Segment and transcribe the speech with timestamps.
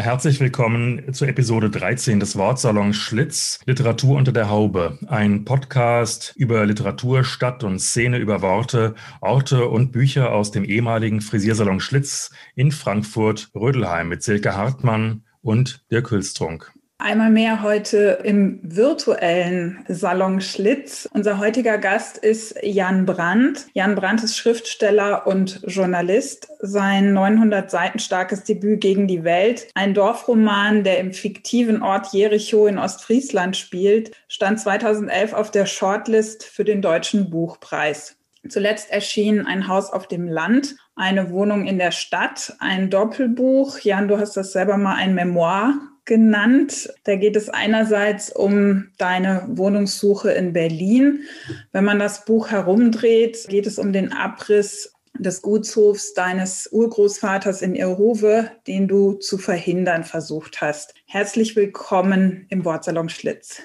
[0.00, 4.98] Herzlich willkommen zur Episode 13 des Wortsalons Schlitz, Literatur unter der Haube.
[5.06, 11.22] Ein Podcast über Literatur, Stadt und Szene, über Worte, Orte und Bücher aus dem ehemaligen
[11.22, 16.75] Frisiersalon Schlitz in Frankfurt-Rödelheim mit Silke Hartmann und Dirk Hülstrunk.
[17.06, 21.08] Einmal mehr heute im virtuellen Salon Schlitz.
[21.12, 23.68] Unser heutiger Gast ist Jan Brandt.
[23.74, 26.48] Jan Brandt ist Schriftsteller und Journalist.
[26.58, 32.66] Sein 900 Seiten starkes Debüt gegen die Welt, ein Dorfroman, der im fiktiven Ort Jericho
[32.66, 38.16] in Ostfriesland spielt, stand 2011 auf der Shortlist für den Deutschen Buchpreis.
[38.48, 43.78] Zuletzt erschien Ein Haus auf dem Land, eine Wohnung in der Stadt, ein Doppelbuch.
[43.78, 45.74] Jan, du hast das selber mal ein Memoir
[46.06, 46.88] genannt.
[47.04, 51.24] Da geht es einerseits um deine Wohnungssuche in Berlin.
[51.72, 57.74] Wenn man das Buch herumdreht, geht es um den Abriss des Gutshofs deines Urgroßvaters in
[57.74, 60.94] Irhove, den du zu verhindern versucht hast.
[61.06, 63.62] Herzlich willkommen im Wortsalon Schlitz.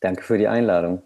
[0.00, 1.02] Danke für die Einladung.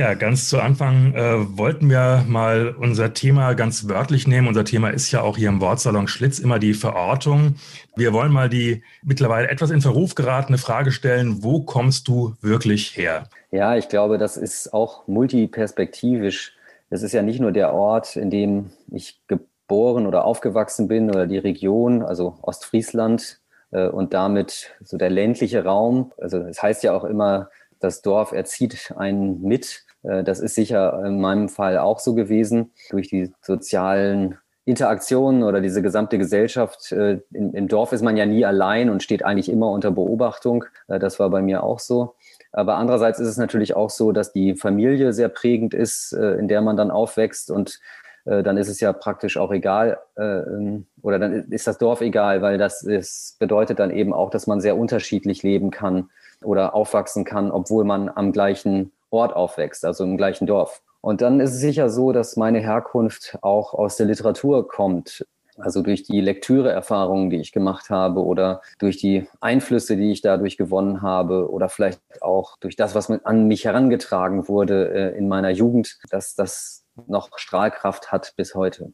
[0.00, 4.48] Ja, ganz zu Anfang äh, wollten wir mal unser Thema ganz wörtlich nehmen.
[4.48, 7.56] Unser Thema ist ja auch hier im Wortsalon Schlitz immer die Verortung.
[7.96, 12.96] Wir wollen mal die mittlerweile etwas in Verruf geratene Frage stellen, wo kommst du wirklich
[12.96, 13.24] her?
[13.50, 16.56] Ja, ich glaube, das ist auch multiperspektivisch.
[16.88, 21.26] Es ist ja nicht nur der Ort, in dem ich geboren oder aufgewachsen bin oder
[21.26, 23.38] die Region, also Ostfriesland
[23.70, 26.12] äh, und damit so der ländliche Raum.
[26.16, 27.50] Also es das heißt ja auch immer,
[27.80, 29.84] das Dorf erzieht einen mit.
[30.02, 32.70] Äh, das ist sicher in meinem Fall auch so gewesen.
[32.90, 36.92] Durch die sozialen Interaktionen oder diese gesamte Gesellschaft.
[36.92, 40.64] Äh, Im, Dorf ist man ja nie allein und steht eigentlich immer unter Beobachtung.
[40.88, 42.14] Äh, das war bei mir auch so.
[42.52, 46.62] Aber andererseits ist es natürlich auch so, dass die Familie sehr prägend ist, in der
[46.62, 47.78] man dann aufwächst und
[48.24, 52.58] dann ist es ja praktisch auch egal ähm, oder dann ist das Dorf egal, weil
[52.58, 56.10] das ist, bedeutet dann eben auch, dass man sehr unterschiedlich leben kann
[56.42, 60.82] oder aufwachsen kann, obwohl man am gleichen Ort aufwächst, also im gleichen Dorf.
[61.00, 65.26] Und dann ist es sicher so, dass meine Herkunft auch aus der Literatur kommt.
[65.56, 70.56] Also durch die Lektüreerfahrungen, die ich gemacht habe oder durch die Einflüsse, die ich dadurch
[70.56, 75.50] gewonnen habe oder vielleicht auch durch das, was an mich herangetragen wurde äh, in meiner
[75.50, 78.92] Jugend, dass das noch Strahlkraft hat bis heute.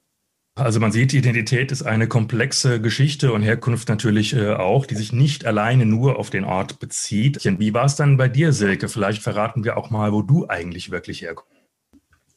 [0.59, 5.13] Also man sieht, Identität ist eine komplexe Geschichte und Herkunft natürlich äh, auch, die sich
[5.13, 7.45] nicht alleine nur auf den Ort bezieht.
[7.45, 8.89] Wie war es dann bei dir, Silke?
[8.89, 11.53] Vielleicht verraten wir auch mal, wo du eigentlich wirklich herkommst.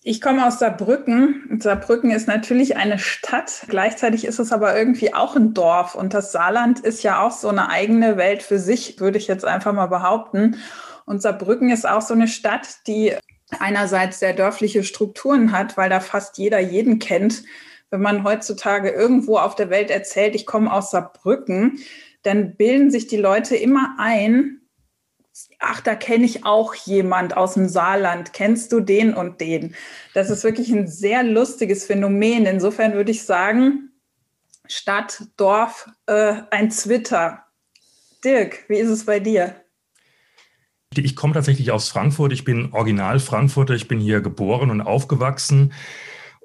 [0.03, 1.59] Ich komme aus Saarbrücken.
[1.61, 3.65] Saarbrücken ist natürlich eine Stadt.
[3.69, 5.95] Gleichzeitig ist es aber irgendwie auch ein Dorf.
[5.95, 9.45] Und das Saarland ist ja auch so eine eigene Welt für sich, würde ich jetzt
[9.45, 10.57] einfach mal behaupten.
[11.05, 13.13] Und Saarbrücken ist auch so eine Stadt, die
[13.59, 17.43] einerseits sehr dörfliche Strukturen hat, weil da fast jeder jeden kennt
[17.91, 21.79] wenn man heutzutage irgendwo auf der Welt erzählt, ich komme aus Saarbrücken,
[22.23, 24.61] dann bilden sich die Leute immer ein,
[25.59, 29.75] ach, da kenne ich auch jemand aus dem Saarland, kennst du den und den?
[30.13, 32.45] Das ist wirklich ein sehr lustiges Phänomen.
[32.45, 33.91] Insofern würde ich sagen,
[34.67, 37.45] Stadt, Dorf, äh, ein Twitter.
[38.23, 39.55] Dirk, wie ist es bei dir?
[40.93, 42.33] Ich komme tatsächlich aus Frankfurt.
[42.33, 43.75] Ich bin original Frankfurter.
[43.75, 45.71] Ich bin hier geboren und aufgewachsen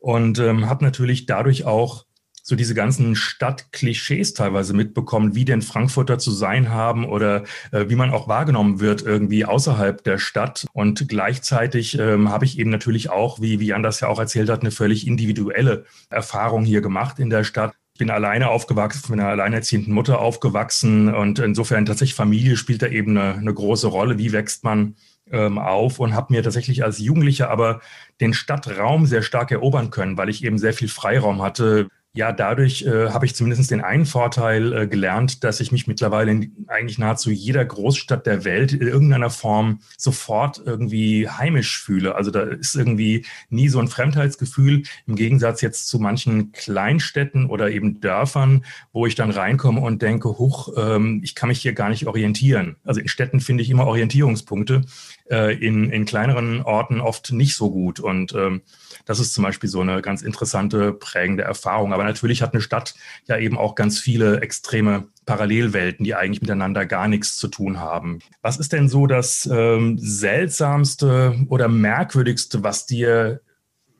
[0.05, 2.05] und ähm, habe natürlich dadurch auch
[2.43, 7.95] so diese ganzen Stadtklischees teilweise mitbekommen, wie denn Frankfurter zu sein haben oder äh, wie
[7.95, 10.67] man auch wahrgenommen wird irgendwie außerhalb der Stadt.
[10.75, 14.51] Und gleichzeitig ähm, habe ich eben natürlich auch, wie, wie Jan das ja auch erzählt
[14.51, 17.73] hat, eine völlig individuelle Erfahrung hier gemacht in der Stadt.
[17.95, 22.89] Ich bin alleine aufgewachsen, mit einer alleinerziehenden Mutter aufgewachsen und insofern tatsächlich Familie spielt da
[22.89, 24.19] eben eine, eine große Rolle.
[24.19, 24.97] Wie wächst man
[25.31, 27.81] ähm, auf und habe mir tatsächlich als Jugendlicher aber
[28.21, 32.83] den Stadtraum sehr stark erobern können, weil ich eben sehr viel Freiraum hatte, ja, dadurch
[32.83, 36.97] äh, habe ich zumindest den einen Vorteil äh, gelernt, dass ich mich mittlerweile in eigentlich
[36.97, 42.15] nahezu jeder Großstadt der Welt in irgendeiner Form sofort irgendwie heimisch fühle.
[42.15, 47.73] Also da ist irgendwie nie so ein Fremdheitsgefühl im Gegensatz jetzt zu manchen Kleinstädten oder
[47.73, 51.89] eben Dörfern, wo ich dann reinkomme und denke, huch, ähm, ich kann mich hier gar
[51.89, 52.77] nicht orientieren.
[52.85, 54.83] Also in Städten finde ich immer Orientierungspunkte.
[55.31, 58.01] Äh, in, in kleineren Orten oft nicht so gut.
[58.01, 58.63] Und ähm,
[59.05, 61.93] das ist zum Beispiel so eine ganz interessante, prägende Erfahrung.
[61.93, 62.95] Aber natürlich hat eine Stadt
[63.27, 68.19] ja eben auch ganz viele extreme Parallelwelten, die eigentlich miteinander gar nichts zu tun haben.
[68.43, 73.41] Was ist denn so das ähm, seltsamste oder merkwürdigste, was dir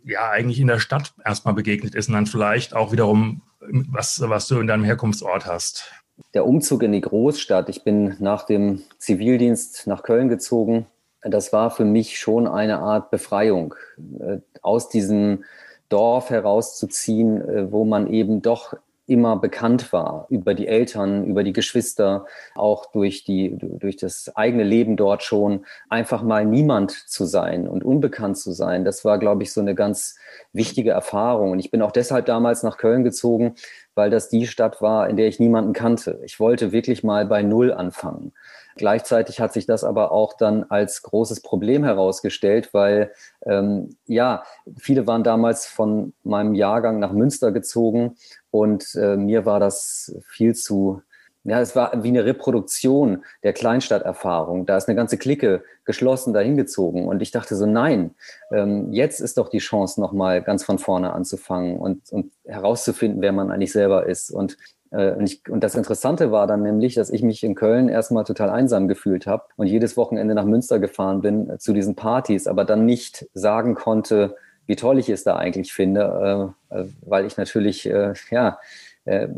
[0.05, 4.47] ja eigentlich in der Stadt erstmal begegnet ist und dann vielleicht auch wiederum, was, was
[4.49, 5.91] du in deinem Herkunftsort hast?
[6.35, 7.69] Der Umzug in die Großstadt.
[7.69, 10.87] Ich bin nach dem Zivildienst nach Köln gezogen.
[11.25, 13.75] Das war für mich schon eine Art Befreiung,
[14.21, 15.45] äh, aus diesem
[15.89, 18.75] Dorf herauszuziehen, äh, wo man eben doch
[19.07, 22.25] immer bekannt war über die Eltern, über die Geschwister,
[22.55, 27.85] auch durch die, durch das eigene Leben dort schon, einfach mal niemand zu sein und
[27.85, 28.85] unbekannt zu sein.
[28.85, 30.17] Das war, glaube ich, so eine ganz
[30.53, 31.51] wichtige Erfahrung.
[31.53, 33.57] Und ich bin auch deshalb damals nach Köln gezogen,
[33.95, 36.21] weil das die Stadt war, in der ich niemanden kannte.
[36.25, 38.33] Ich wollte wirklich mal bei Null anfangen.
[38.77, 43.13] Gleichzeitig hat sich das aber auch dann als großes Problem herausgestellt, weil
[43.47, 44.45] ähm, ja,
[44.77, 48.17] viele waren damals von meinem Jahrgang nach Münster gezogen
[48.51, 51.03] und äh, mir war das viel zu,
[51.45, 54.67] ja, es war wie eine Reproduktion der Kleinstadterfahrung.
[54.67, 57.07] Da ist eine ganze Clique geschlossen dahin gezogen.
[57.07, 58.15] Und ich dachte so, nein,
[58.51, 63.33] ähm, jetzt ist doch die Chance, nochmal ganz von vorne anzufangen und, und herauszufinden, wer
[63.33, 64.31] man eigentlich selber ist.
[64.31, 64.57] Und,
[64.95, 68.51] und, ich, und das Interessante war dann nämlich, dass ich mich in Köln erstmal total
[68.51, 72.65] einsam gefühlt habe und jedes Wochenende nach Münster gefahren bin äh, zu diesen Partys, aber
[72.65, 74.37] dann nicht sagen konnte,
[74.67, 78.59] wie toll ich es da eigentlich finde, äh, äh, weil ich natürlich äh, ja
[79.05, 79.29] äh,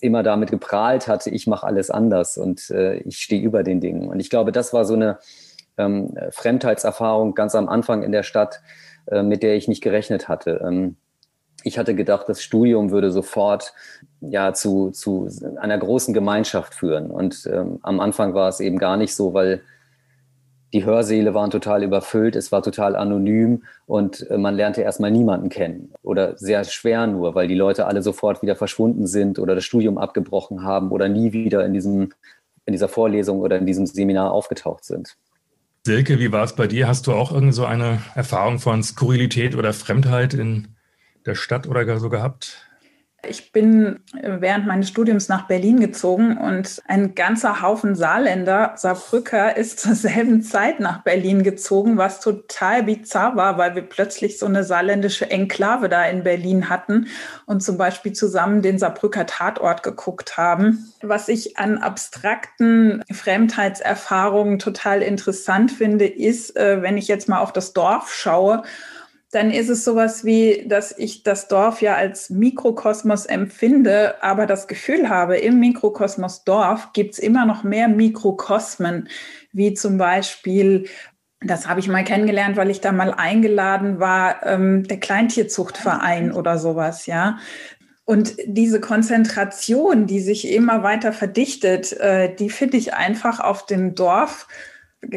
[0.00, 4.08] immer damit geprahlt hatte, ich mache alles anders und äh, ich stehe über den Dingen.
[4.08, 5.18] Und ich glaube, das war so eine
[5.78, 8.60] ähm, Fremdheitserfahrung ganz am Anfang in der Stadt,
[9.06, 10.96] äh, mit der ich nicht gerechnet hatte.
[11.64, 13.72] Ich hatte gedacht, das Studium würde sofort
[14.20, 15.28] ja zu, zu
[15.60, 17.10] einer großen Gemeinschaft führen.
[17.10, 19.62] Und ähm, am Anfang war es eben gar nicht so, weil
[20.72, 25.50] die Hörsäle waren total überfüllt, es war total anonym und äh, man lernte erstmal niemanden
[25.50, 29.64] kennen oder sehr schwer nur, weil die Leute alle sofort wieder verschwunden sind oder das
[29.64, 32.12] Studium abgebrochen haben oder nie wieder in, diesem,
[32.64, 35.16] in dieser Vorlesung oder in diesem Seminar aufgetaucht sind.
[35.84, 36.86] Silke, wie war es bei dir?
[36.86, 40.68] Hast du auch irgend so eine Erfahrung von Skurrilität oder Fremdheit in
[41.26, 42.68] der Stadt oder so gehabt?
[43.24, 49.78] Ich bin während meines Studiums nach Berlin gezogen und ein ganzer Haufen Saarländer, Saarbrücker, ist
[49.78, 54.64] zur selben Zeit nach Berlin gezogen, was total bizarr war, weil wir plötzlich so eine
[54.64, 57.06] saarländische Enklave da in Berlin hatten
[57.46, 60.92] und zum Beispiel zusammen den Saarbrücker Tatort geguckt haben.
[61.00, 67.52] Was ich an abstrakten Fremdheitserfahrungen total interessant finde, ist, äh, wenn ich jetzt mal auf
[67.52, 68.64] das Dorf schaue,
[69.32, 74.68] dann ist es sowas wie, dass ich das Dorf ja als Mikrokosmos empfinde, aber das
[74.68, 79.08] Gefühl habe, im Mikrokosmos Dorf gibt's immer noch mehr Mikrokosmen,
[79.50, 80.86] wie zum Beispiel,
[81.40, 86.58] das habe ich mal kennengelernt, weil ich da mal eingeladen war, ähm, der Kleintierzuchtverein oder
[86.58, 87.38] sowas, ja.
[88.04, 93.94] Und diese Konzentration, die sich immer weiter verdichtet, äh, die finde ich einfach auf dem
[93.94, 94.46] Dorf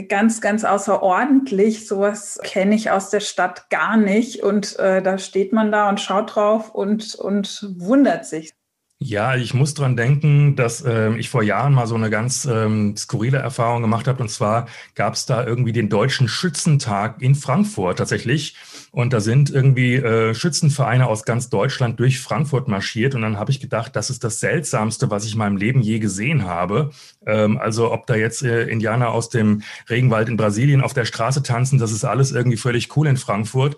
[0.08, 1.88] ganz, ganz außerordentlich.
[1.88, 4.44] Sowas kenne ich aus der Stadt gar nicht.
[4.44, 8.54] Und äh, da steht man da und schaut drauf und, und wundert sich.
[8.98, 12.96] Ja, ich muss dran denken, dass äh, ich vor Jahren mal so eine ganz ähm,
[12.96, 14.22] skurrile Erfahrung gemacht habe.
[14.22, 18.56] Und zwar gab es da irgendwie den Deutschen Schützentag in Frankfurt tatsächlich.
[18.96, 23.14] Und da sind irgendwie äh, Schützenvereine aus ganz Deutschland durch Frankfurt marschiert.
[23.14, 26.00] Und dann habe ich gedacht, das ist das Seltsamste, was ich in meinem Leben je
[26.00, 26.92] gesehen habe.
[27.28, 31.44] Ähm, also ob da jetzt äh, Indianer aus dem Regenwald in Brasilien auf der Straße
[31.44, 33.76] tanzen, das ist alles irgendwie völlig cool in Frankfurt.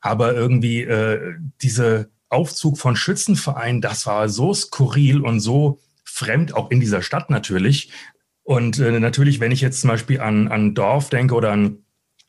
[0.00, 6.70] Aber irgendwie äh, diese Aufzug von Schützenvereinen, das war so skurril und so fremd, auch
[6.70, 7.90] in dieser Stadt natürlich.
[8.44, 11.78] Und äh, natürlich, wenn ich jetzt zum Beispiel an, an Dorf denke oder an,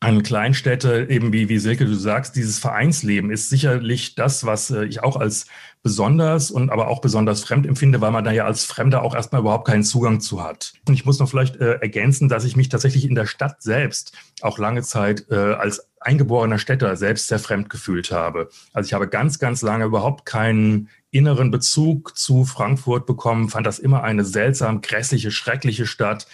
[0.02, 4.84] an Kleinstädte, eben wie, wie Silke, du sagst, dieses Vereinsleben ist sicherlich das, was äh,
[4.84, 5.46] ich auch als
[5.84, 9.42] besonders und aber auch besonders fremd empfinde, weil man da ja als Fremder auch erstmal
[9.42, 10.72] überhaupt keinen Zugang zu hat.
[10.88, 14.12] Und ich muss noch vielleicht äh, ergänzen, dass ich mich tatsächlich in der Stadt selbst
[14.40, 18.48] auch lange Zeit äh, als eingeborener Städter selbst sehr fremd gefühlt habe.
[18.72, 23.78] Also ich habe ganz, ganz lange überhaupt keinen inneren Bezug zu Frankfurt bekommen, fand das
[23.78, 26.26] immer eine seltsam grässliche, schreckliche Stadt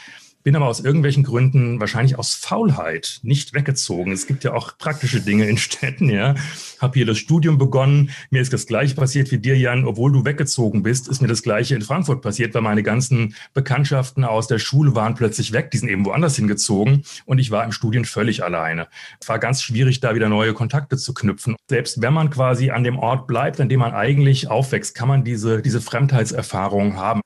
[0.43, 4.13] bin aber aus irgendwelchen Gründen, wahrscheinlich aus Faulheit, nicht weggezogen.
[4.13, 6.35] Es gibt ja auch praktische Dinge in Städten, ja.
[6.79, 8.11] Hab hier das Studium begonnen.
[8.31, 9.85] Mir ist das gleiche passiert wie dir, Jan.
[9.85, 14.25] Obwohl du weggezogen bist, ist mir das gleiche in Frankfurt passiert, weil meine ganzen Bekanntschaften
[14.25, 15.71] aus der Schule waren plötzlich weg.
[15.73, 18.89] Die sind eben woanders hingezogen und ich war im Studium völlig alleine.
[19.21, 21.57] Es war ganz schwierig, da wieder neue Kontakte zu knüpfen.
[21.69, 25.25] Selbst wenn man quasi an dem Ort bleibt, an dem man eigentlich aufwächst, kann man
[25.25, 27.21] diese, diese Fremdheitserfahrung haben.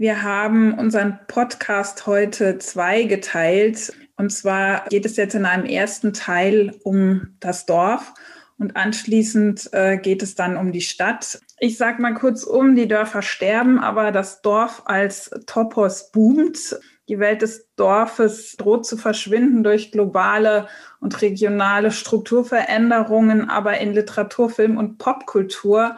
[0.00, 3.92] Wir haben unseren Podcast heute zweigeteilt.
[4.16, 8.14] Und zwar geht es jetzt in einem ersten Teil um das Dorf
[8.58, 11.40] und anschließend äh, geht es dann um die Stadt.
[11.58, 16.78] Ich sage mal kurz um, die Dörfer sterben, aber das Dorf als Topos boomt.
[17.08, 20.68] Die Welt des Dorfes droht zu verschwinden durch globale
[21.00, 25.96] und regionale Strukturveränderungen, aber in Literatur, Film und Popkultur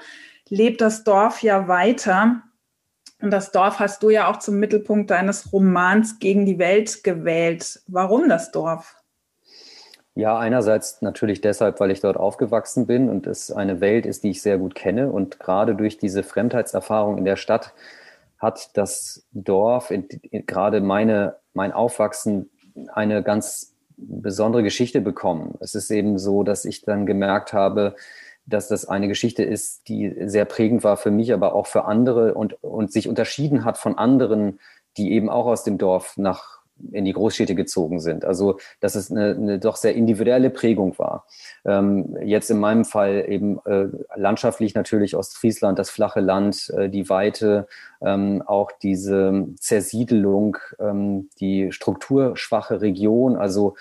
[0.49, 2.45] lebt das Dorf ja weiter.
[3.21, 7.81] Und das Dorf hast du ja auch zum Mittelpunkt deines Romans gegen die Welt gewählt.
[7.87, 8.97] Warum das Dorf?
[10.15, 14.31] Ja, einerseits natürlich deshalb, weil ich dort aufgewachsen bin und es eine Welt ist, die
[14.31, 15.11] ich sehr gut kenne.
[15.11, 17.73] Und gerade durch diese Fremdheitserfahrung in der Stadt
[18.39, 19.93] hat das Dorf,
[20.47, 22.51] gerade meine, mein Aufwachsen,
[22.93, 25.57] eine ganz besondere Geschichte bekommen.
[25.61, 27.95] Es ist eben so, dass ich dann gemerkt habe,
[28.47, 32.35] dass das eine Geschichte ist, die sehr prägend war für mich, aber auch für andere
[32.35, 34.61] und, und sich unterschieden hat von anderen,
[34.97, 36.61] die eben auch aus dem Dorf nach
[36.93, 38.25] in die Großstädte gezogen sind.
[38.25, 41.27] Also dass es eine, eine doch sehr individuelle Prägung war.
[41.65, 47.09] Ähm, jetzt in meinem Fall eben äh, landschaftlich natürlich Ostfriesland, das flache Land, äh, die
[47.09, 47.67] Weite,
[48.01, 53.75] ähm, auch diese Zersiedelung, ähm, die strukturschwache Region, also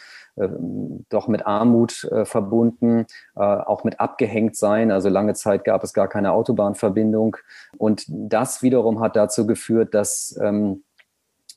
[1.09, 3.05] doch mit Armut äh, verbunden,
[3.35, 4.91] äh, auch mit abgehängt sein.
[4.91, 7.37] Also lange Zeit gab es gar keine Autobahnverbindung.
[7.77, 10.83] Und das wiederum hat dazu geführt, dass ähm,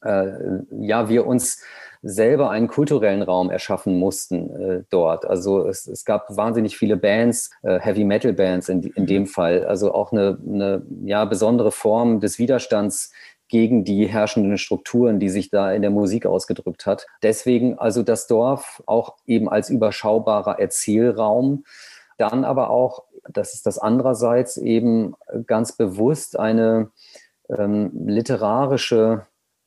[0.04, 0.32] äh,
[0.80, 1.62] ja wir uns
[2.02, 5.24] selber einen kulturellen Raum erschaffen mussten äh, dort.
[5.24, 9.64] Also es, es gab wahnsinnig viele Bands, äh, Heavy Metal Bands in, in dem Fall.
[9.64, 13.12] Also auch eine, eine ja, besondere Form des Widerstands
[13.52, 17.06] gegen die herrschenden Strukturen, die sich da in der Musik ausgedrückt hat.
[17.22, 21.64] Deswegen also das Dorf auch eben als überschaubarer Erzählraum,
[22.16, 25.14] dann aber auch, das ist das andererseits eben
[25.46, 26.92] ganz bewusst eine
[27.50, 29.26] ähm, literarische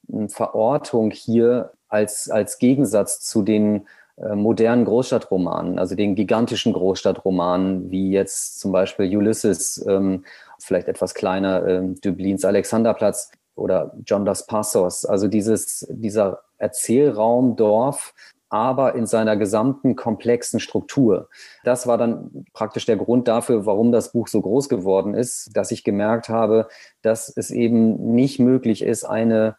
[0.10, 3.86] hm, Verortung hier als, als Gegensatz zu den
[4.18, 10.26] äh, modernen Großstadtromanen, also den gigantischen Großstadtromanen, wie jetzt zum Beispiel Ulysses, ähm,
[10.58, 18.14] vielleicht etwas kleiner, äh, Dublins Alexanderplatz, oder John Dos Passos, also dieses, dieser Erzählraum Dorf,
[18.50, 21.30] aber in seiner gesamten komplexen Struktur.
[21.64, 25.72] Das war dann praktisch der Grund dafür, warum das Buch so groß geworden ist, dass
[25.72, 26.68] ich gemerkt habe,
[27.02, 29.58] dass es eben nicht möglich ist, eine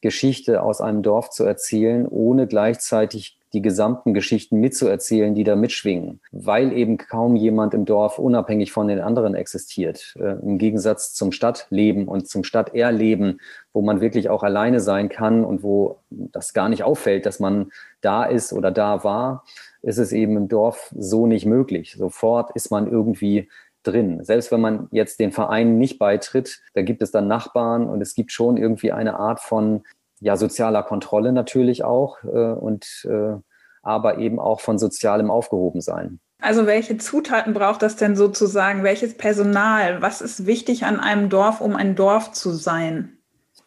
[0.00, 6.20] Geschichte aus einem Dorf zu erzählen, ohne gleichzeitig die gesamten Geschichten mitzuerzählen, die da mitschwingen,
[6.32, 10.14] weil eben kaum jemand im Dorf unabhängig von den anderen existiert.
[10.18, 13.40] Äh, Im Gegensatz zum Stadtleben und zum Stadterleben,
[13.72, 17.70] wo man wirklich auch alleine sein kann und wo das gar nicht auffällt, dass man
[18.00, 19.44] da ist oder da war,
[19.82, 21.94] ist es eben im Dorf so nicht möglich.
[21.96, 23.48] Sofort ist man irgendwie
[23.82, 24.24] drin.
[24.24, 28.14] Selbst wenn man jetzt den Vereinen nicht beitritt, da gibt es dann Nachbarn und es
[28.14, 29.84] gibt schon irgendwie eine Art von
[30.20, 33.36] ja, sozialer Kontrolle natürlich auch äh, und äh,
[33.82, 36.20] aber eben auch von sozialem Aufgehobensein.
[36.40, 38.84] Also welche Zutaten braucht das denn sozusagen?
[38.84, 40.02] Welches Personal?
[40.02, 43.18] Was ist wichtig an einem Dorf, um ein Dorf zu sein?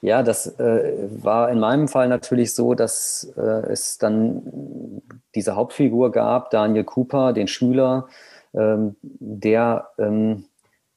[0.02, 5.02] Ja, das äh, war in meinem Fall natürlich so, dass äh, es dann
[5.36, 8.08] diese Hauptfigur gab, Daniel Cooper, den Schüler,
[8.54, 10.46] ähm, der ähm,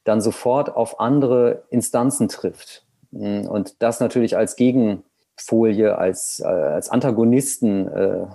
[0.05, 2.83] dann sofort auf andere Instanzen trifft.
[3.11, 5.03] Und das natürlich als Gegen,
[5.37, 8.25] Folie als, äh, als Antagonisten äh,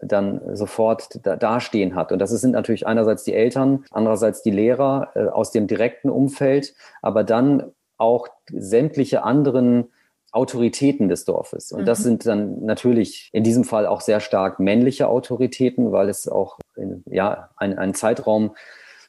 [0.00, 2.12] dann sofort da, dastehen hat.
[2.12, 6.74] Und das sind natürlich einerseits die Eltern, andererseits die Lehrer äh, aus dem direkten Umfeld,
[7.02, 9.88] aber dann auch sämtliche anderen
[10.30, 11.72] Autoritäten des Dorfes.
[11.72, 11.86] Und mhm.
[11.86, 16.58] das sind dann natürlich in diesem Fall auch sehr stark männliche Autoritäten, weil es auch
[16.76, 18.54] in, ja, ein, ein Zeitraum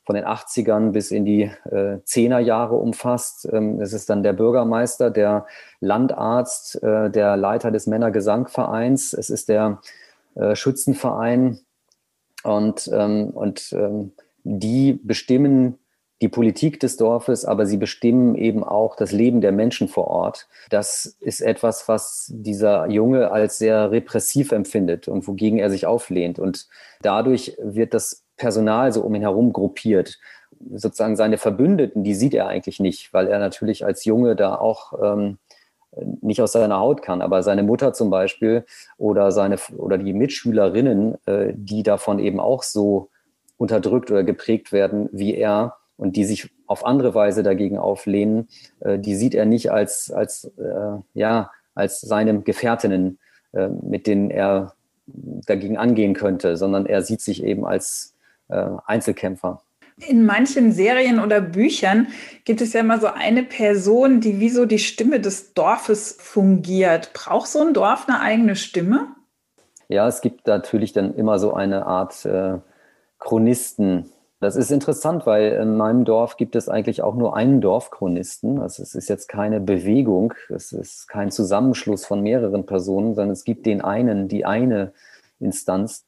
[0.09, 3.47] von den 80ern bis in die äh, 10er Jahre umfasst.
[3.53, 5.45] Ähm, es ist dann der Bürgermeister, der
[5.81, 9.81] Landarzt, äh, der Leiter des Männergesangvereins, es ist der
[10.33, 11.59] äh, Schützenverein
[12.41, 14.13] und, ähm, und ähm,
[14.43, 15.77] die bestimmen
[16.23, 20.47] die Politik des Dorfes, aber sie bestimmen eben auch das Leben der Menschen vor Ort.
[20.71, 26.39] Das ist etwas, was dieser Junge als sehr repressiv empfindet und wogegen er sich auflehnt.
[26.39, 26.67] Und
[27.03, 30.17] dadurch wird das Personal so um ihn herum gruppiert.
[30.73, 34.93] Sozusagen seine Verbündeten, die sieht er eigentlich nicht, weil er natürlich als Junge da auch
[35.01, 35.37] ähm,
[36.21, 37.21] nicht aus seiner Haut kann.
[37.21, 38.65] Aber seine Mutter zum Beispiel
[38.97, 43.09] oder seine oder die Mitschülerinnen, äh, die davon eben auch so
[43.57, 48.47] unterdrückt oder geprägt werden wie er und die sich auf andere Weise dagegen auflehnen,
[48.79, 53.19] äh, die sieht er nicht als als äh, ja als seine Gefährtinnen,
[53.53, 54.73] äh, mit denen er
[55.47, 58.15] dagegen angehen könnte, sondern er sieht sich eben als
[58.53, 59.61] Einzelkämpfer.
[60.07, 62.07] In manchen Serien oder Büchern
[62.45, 67.11] gibt es ja immer so eine Person, die wie so die Stimme des Dorfes fungiert.
[67.13, 69.07] Braucht so ein Dorf eine eigene Stimme?
[69.89, 72.59] Ja, es gibt natürlich dann immer so eine Art äh,
[73.17, 74.09] Chronisten.
[74.39, 78.59] Das ist interessant, weil in meinem Dorf gibt es eigentlich auch nur einen Dorfchronisten.
[78.61, 83.43] Also es ist jetzt keine Bewegung, es ist kein Zusammenschluss von mehreren Personen, sondern es
[83.43, 84.93] gibt den einen, die eine
[85.41, 86.05] Instanz,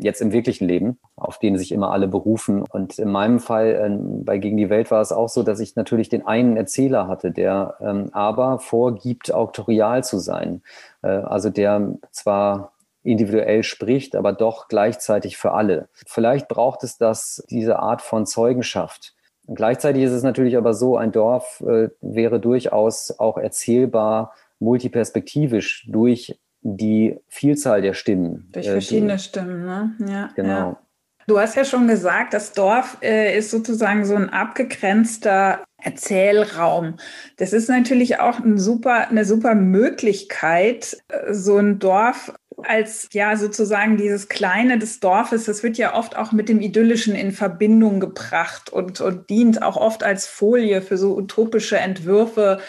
[0.00, 2.62] jetzt im wirklichen Leben, auf den sich immer alle berufen.
[2.62, 5.76] Und in meinem Fall äh, bei Gegen die Welt war es auch so, dass ich
[5.76, 10.62] natürlich den einen Erzähler hatte, der ähm, aber vorgibt, auktorial zu sein.
[11.02, 15.88] Äh, also der zwar individuell spricht, aber doch gleichzeitig für alle.
[16.06, 19.14] Vielleicht braucht es das, diese Art von Zeugenschaft.
[19.46, 25.86] Und gleichzeitig ist es natürlich aber so, ein Dorf äh, wäre durchaus auch erzählbar multiperspektivisch
[25.88, 26.38] durch
[26.74, 28.48] die Vielzahl der Stimmen.
[28.52, 29.94] Durch äh, verschiedene die, Stimmen, ne?
[30.08, 30.30] Ja.
[30.34, 30.48] Genau.
[30.48, 30.82] Ja.
[31.28, 36.96] Du hast ja schon gesagt, das Dorf äh, ist sozusagen so ein abgegrenzter Erzählraum.
[37.36, 42.32] Das ist natürlich auch ein super, eine super Möglichkeit, äh, so ein Dorf
[42.62, 47.14] als ja sozusagen dieses Kleine des Dorfes, das wird ja oft auch mit dem Idyllischen
[47.14, 52.60] in Verbindung gebracht und, und dient auch oft als Folie für so utopische Entwürfe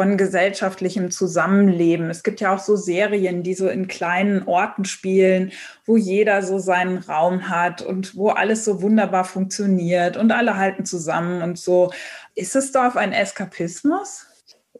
[0.00, 2.08] von gesellschaftlichem Zusammenleben.
[2.08, 5.52] Es gibt ja auch so Serien, die so in kleinen Orten spielen,
[5.84, 10.86] wo jeder so seinen Raum hat und wo alles so wunderbar funktioniert und alle halten
[10.86, 11.90] zusammen und so.
[12.34, 14.24] Ist es Dorf ein Eskapismus?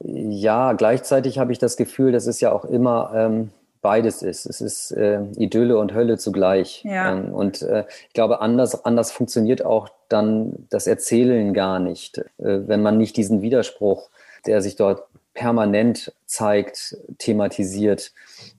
[0.02, 3.50] Ja, gleichzeitig habe ich das Gefühl, das ist ja auch immer ähm,
[3.82, 4.46] beides ist.
[4.46, 6.82] Es ist äh, Idylle und Hölle zugleich.
[6.84, 7.12] Ja.
[7.12, 12.22] Ähm, und äh, ich glaube, anders, anders funktioniert auch dann das Erzählen gar nicht, äh,
[12.38, 14.08] wenn man nicht diesen Widerspruch,
[14.46, 15.04] der sich dort
[15.34, 18.12] permanent zeigt, thematisiert.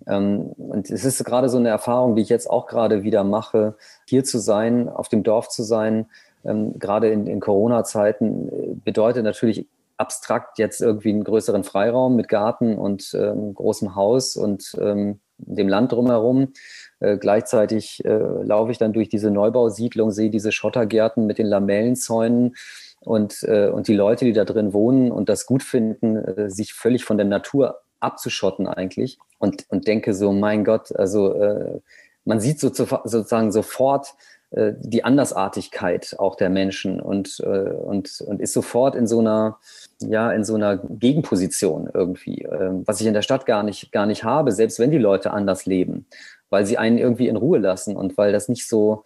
[0.07, 3.75] Ähm, und es ist gerade so eine Erfahrung, die ich jetzt auch gerade wieder mache,
[4.07, 6.07] hier zu sein, auf dem Dorf zu sein,
[6.43, 12.27] ähm, gerade in, in Corona-Zeiten, äh, bedeutet natürlich abstrakt jetzt irgendwie einen größeren Freiraum mit
[12.27, 16.53] Garten und ähm, großem Haus und ähm, dem Land drumherum.
[16.99, 22.55] Äh, gleichzeitig äh, laufe ich dann durch diese Neubausiedlung, sehe diese Schottergärten mit den Lamellenzäunen
[23.01, 26.73] und, äh, und die Leute, die da drin wohnen und das gut finden, äh, sich
[26.73, 31.79] völlig von der Natur abzuschotten eigentlich und, und denke so, mein Gott, also äh,
[32.25, 34.13] man sieht so, sozusagen sofort,
[34.51, 39.57] äh, die Andersartigkeit auch der Menschen und, äh, und, und ist sofort in so einer,
[40.01, 44.05] ja, in so einer Gegenposition irgendwie, ähm, was ich in der Stadt gar nicht, gar
[44.05, 46.05] nicht habe, selbst wenn die Leute anders leben,
[46.49, 49.05] weil sie einen irgendwie in Ruhe lassen und weil das nicht so,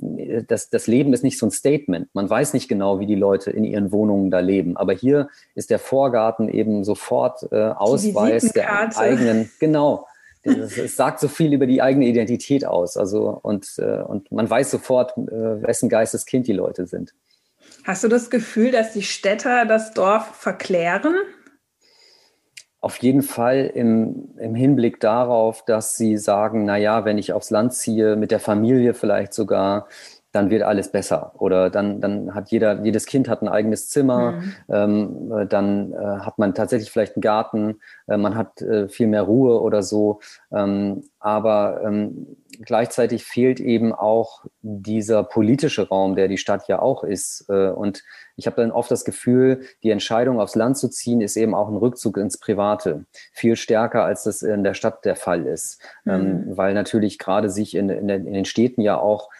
[0.00, 2.08] das, das Leben ist nicht so ein Statement.
[2.14, 4.76] Man weiß nicht genau, wie die Leute in ihren Wohnungen da leben.
[4.76, 10.06] Aber hier ist der Vorgarten eben sofort äh, Ausweis der eigenen, genau,
[10.42, 12.96] es sagt so viel über die eigene Identität aus.
[12.96, 17.14] Also, und, äh, und man weiß sofort, äh, wessen Geisteskind die Leute sind.
[17.84, 21.14] Hast du das Gefühl, dass die Städter das Dorf verklären?
[22.80, 27.74] Auf jeden Fall im, im Hinblick darauf, dass sie sagen, naja, wenn ich aufs Land
[27.74, 29.88] ziehe, mit der Familie vielleicht sogar,
[30.38, 31.32] dann wird alles besser.
[31.38, 34.52] Oder dann, dann hat jeder, jedes Kind hat ein eigenes Zimmer, mhm.
[34.68, 39.08] ähm, äh, dann äh, hat man tatsächlich vielleicht einen Garten, äh, man hat äh, viel
[39.08, 40.20] mehr Ruhe oder so.
[40.52, 47.02] Ähm, aber ähm, gleichzeitig fehlt eben auch dieser politische Raum, der die Stadt ja auch
[47.02, 47.46] ist.
[47.48, 48.04] Äh, und
[48.36, 51.68] ich habe dann oft das Gefühl, die Entscheidung aufs Land zu ziehen, ist eben auch
[51.68, 53.06] ein Rückzug ins Private.
[53.32, 55.82] Viel stärker, als das in der Stadt der Fall ist.
[56.06, 56.56] Ähm, mhm.
[56.56, 59.30] weil natürlich gerade sich in, in, in den Städten ja auch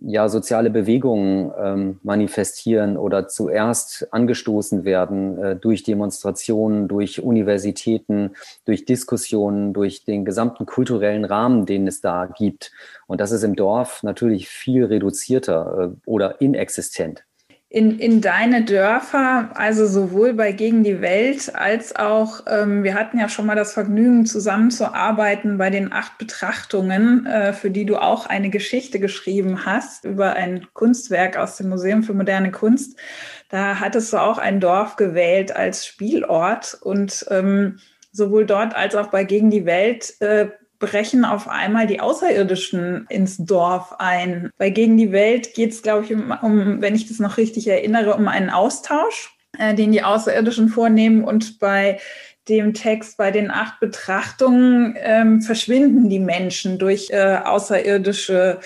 [0.00, 8.32] ja soziale Bewegungen ähm, manifestieren oder zuerst angestoßen werden äh, durch Demonstrationen, durch Universitäten,
[8.64, 12.72] durch Diskussionen, durch den gesamten kulturellen Rahmen, den es da gibt.
[13.06, 17.24] Und das ist im Dorf natürlich viel reduzierter äh, oder inexistent
[17.72, 23.16] in, in deine Dörfer, also sowohl bei Gegen die Welt als auch, ähm, wir hatten
[23.16, 28.26] ja schon mal das Vergnügen, zusammenzuarbeiten bei den acht Betrachtungen, äh, für die du auch
[28.26, 32.98] eine Geschichte geschrieben hast über ein Kunstwerk aus dem Museum für moderne Kunst.
[33.50, 37.78] Da hattest du auch ein Dorf gewählt als Spielort und ähm,
[38.10, 40.48] sowohl dort als auch bei Gegen die Welt äh,
[40.80, 44.50] brechen auf einmal die Außerirdischen ins Dorf ein.
[44.58, 47.68] Weil gegen die Welt geht es, glaube ich, um, um, wenn ich das noch richtig
[47.68, 51.22] erinnere, um einen Austausch, äh, den die Außerirdischen vornehmen.
[51.22, 52.00] Und bei
[52.48, 58.58] dem Text, bei den acht Betrachtungen, ähm, verschwinden die Menschen durch äh, außerirdische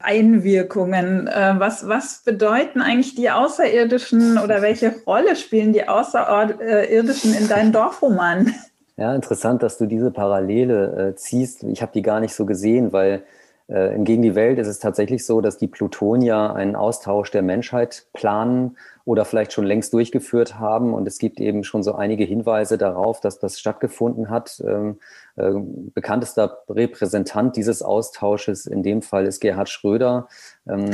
[0.00, 1.28] Einwirkungen.
[1.28, 7.72] Äh, was, was bedeuten eigentlich die Außerirdischen oder welche Rolle spielen die Außerirdischen in deinem
[7.72, 8.54] Dorfroman?
[9.00, 11.64] Ja, interessant, dass du diese Parallele äh, ziehst.
[11.64, 13.24] Ich habe die gar nicht so gesehen, weil
[13.68, 18.06] Äh, Gegen die Welt ist es tatsächlich so, dass die Plutonier einen Austausch der Menschheit
[18.14, 20.92] planen oder vielleicht schon längst durchgeführt haben.
[20.94, 24.60] Und es gibt eben schon so einige Hinweise darauf, dass das stattgefunden hat.
[24.66, 24.98] Ähm,
[25.36, 25.52] äh,
[25.94, 30.28] bekanntester Repräsentant dieses Austausches in dem Fall ist Gerhard Schröder,
[30.68, 30.90] ähm,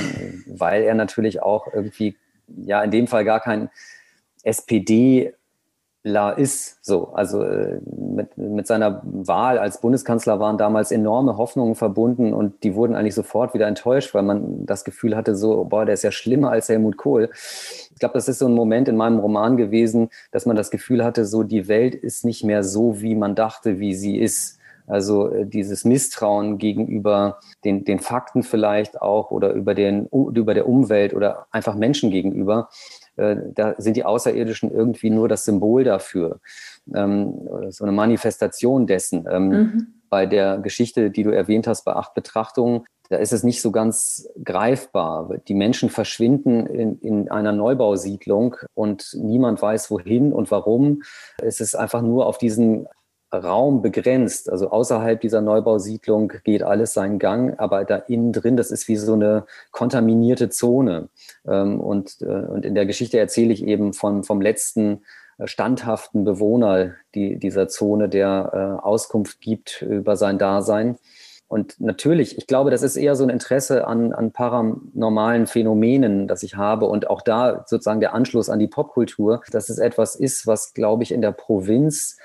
[0.46, 2.16] weil er natürlich auch irgendwie,
[2.58, 3.70] ja, in dem Fall gar kein
[4.44, 5.32] SPD
[6.08, 7.08] La ist so.
[7.14, 12.76] Also äh, mit, mit seiner Wahl als Bundeskanzler waren damals enorme Hoffnungen verbunden und die
[12.76, 16.12] wurden eigentlich sofort wieder enttäuscht, weil man das Gefühl hatte, so, boah, der ist ja
[16.12, 17.28] schlimmer als Helmut Kohl.
[17.32, 21.02] Ich glaube, das ist so ein Moment in meinem Roman gewesen, dass man das Gefühl
[21.02, 24.60] hatte, so die Welt ist nicht mehr so, wie man dachte, wie sie ist.
[24.86, 30.68] Also äh, dieses Misstrauen gegenüber den, den Fakten vielleicht auch oder über, den, über der
[30.68, 32.68] Umwelt oder einfach Menschen gegenüber
[33.16, 36.40] äh, da sind die Außerirdischen irgendwie nur das Symbol dafür,
[36.94, 39.26] ähm, so eine Manifestation dessen.
[39.30, 39.86] Ähm, mhm.
[40.08, 43.70] Bei der Geschichte, die du erwähnt hast, bei acht Betrachtungen, da ist es nicht so
[43.70, 45.30] ganz greifbar.
[45.48, 51.02] Die Menschen verschwinden in, in einer Neubausiedlung und niemand weiß wohin und warum.
[51.40, 52.86] Es ist einfach nur auf diesen
[53.32, 54.50] Raum begrenzt.
[54.50, 58.96] Also außerhalb dieser Neubausiedlung geht alles seinen Gang, aber da innen drin, das ist wie
[58.96, 61.08] so eine kontaminierte Zone.
[61.46, 65.02] Ähm, und, äh, und in der Geschichte erzähle ich eben von, vom letzten
[65.38, 70.98] äh, standhaften Bewohner die, dieser Zone, der äh, Auskunft gibt über sein Dasein.
[71.48, 76.42] Und natürlich, ich glaube, das ist eher so ein Interesse an, an paranormalen Phänomenen, das
[76.42, 76.86] ich habe.
[76.86, 81.04] Und auch da sozusagen der Anschluss an die Popkultur, dass es etwas ist, was, glaube
[81.04, 82.16] ich, in der Provinz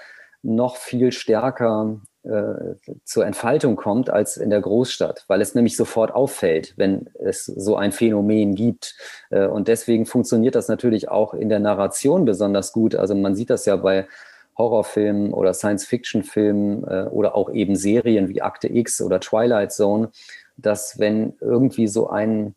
[0.43, 6.13] noch viel stärker äh, zur Entfaltung kommt als in der Großstadt, weil es nämlich sofort
[6.13, 8.95] auffällt, wenn es so ein Phänomen gibt.
[9.31, 12.95] Äh, und deswegen funktioniert das natürlich auch in der Narration besonders gut.
[12.95, 14.07] Also man sieht das ja bei
[14.57, 20.11] Horrorfilmen oder Science-Fiction-Filmen äh, oder auch eben Serien wie Akte X oder Twilight Zone,
[20.57, 22.53] dass wenn irgendwie so ein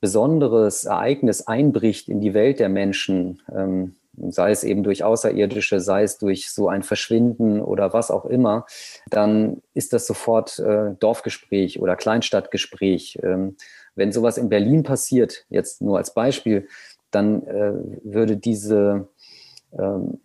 [0.00, 3.96] besonderes Ereignis einbricht in die Welt der Menschen, ähm,
[4.28, 8.66] sei es eben durch Außerirdische, sei es durch so ein Verschwinden oder was auch immer,
[9.10, 13.18] dann ist das sofort äh, Dorfgespräch oder Kleinstadtgespräch.
[13.22, 13.56] Ähm,
[13.94, 16.66] wenn sowas in Berlin passiert, jetzt nur als Beispiel,
[17.10, 17.72] dann äh,
[18.02, 19.08] würde diese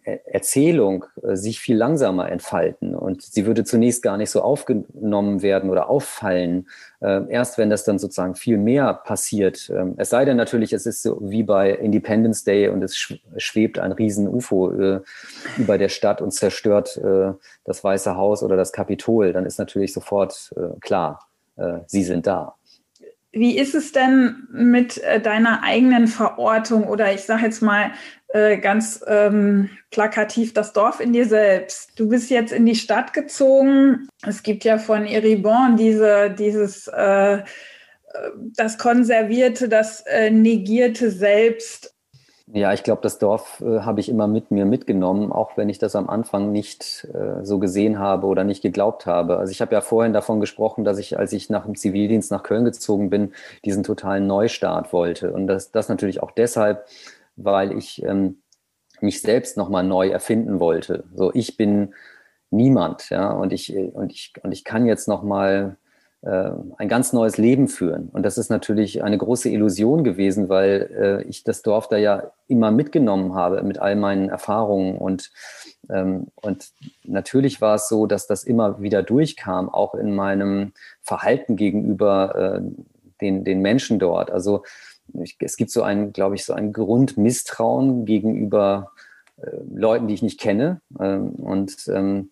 [0.04, 5.70] Erzählung äh, sich viel langsamer entfalten und sie würde zunächst gar nicht so aufgenommen werden
[5.70, 6.68] oder auffallen,
[7.02, 9.70] äh, erst wenn das dann sozusagen viel mehr passiert.
[9.70, 12.96] Ähm, es sei denn natürlich, es ist so wie bei Independence Day und es
[13.38, 15.02] schwebt ein riesen UFO äh,
[15.58, 17.00] über der Stadt und zerstört
[17.66, 21.28] das Weiße Haus oder das Kapitol, dann ist natürlich sofort klar,
[21.88, 22.56] sie sind da.
[23.32, 27.92] Wie ist es denn mit deiner eigenen Verortung oder ich sage jetzt mal
[28.30, 32.00] äh, ganz ähm, plakativ das Dorf in dir selbst.
[32.00, 34.08] Du bist jetzt in die Stadt gezogen.
[34.26, 37.40] Es gibt ja von Eribon diese, dieses äh,
[38.56, 41.94] das konservierte, das äh, negierte Selbst.
[42.52, 45.78] Ja, ich glaube, das Dorf äh, habe ich immer mit mir mitgenommen, auch wenn ich
[45.78, 49.38] das am Anfang nicht äh, so gesehen habe oder nicht geglaubt habe.
[49.38, 52.42] Also ich habe ja vorhin davon gesprochen, dass ich, als ich nach dem Zivildienst nach
[52.42, 53.34] Köln gezogen bin,
[53.66, 55.32] diesen totalen Neustart wollte.
[55.32, 56.86] Und das, das natürlich auch deshalb,
[57.44, 58.42] weil ich ähm,
[59.02, 61.04] mich selbst nochmal neu erfinden wollte.
[61.16, 61.94] So, ich bin
[62.52, 65.78] niemand, ja, und ich, und ich, und ich kann jetzt nochmal
[66.22, 68.10] äh, ein ganz neues Leben führen.
[68.12, 72.32] Und das ist natürlich eine große Illusion gewesen, weil äh, ich das Dorf da ja
[72.48, 74.98] immer mitgenommen habe mit all meinen Erfahrungen.
[74.98, 75.32] Und,
[75.90, 76.72] ähm, und
[77.06, 82.62] natürlich war es so, dass das immer wieder durchkam, auch in meinem Verhalten gegenüber äh,
[83.22, 84.30] den, den Menschen dort.
[84.32, 84.64] Also
[85.40, 88.92] es gibt so ein, glaube ich, so ein Grundmisstrauen gegenüber
[89.38, 90.82] äh, Leuten, die ich nicht kenne.
[91.00, 92.32] Ähm, und ähm,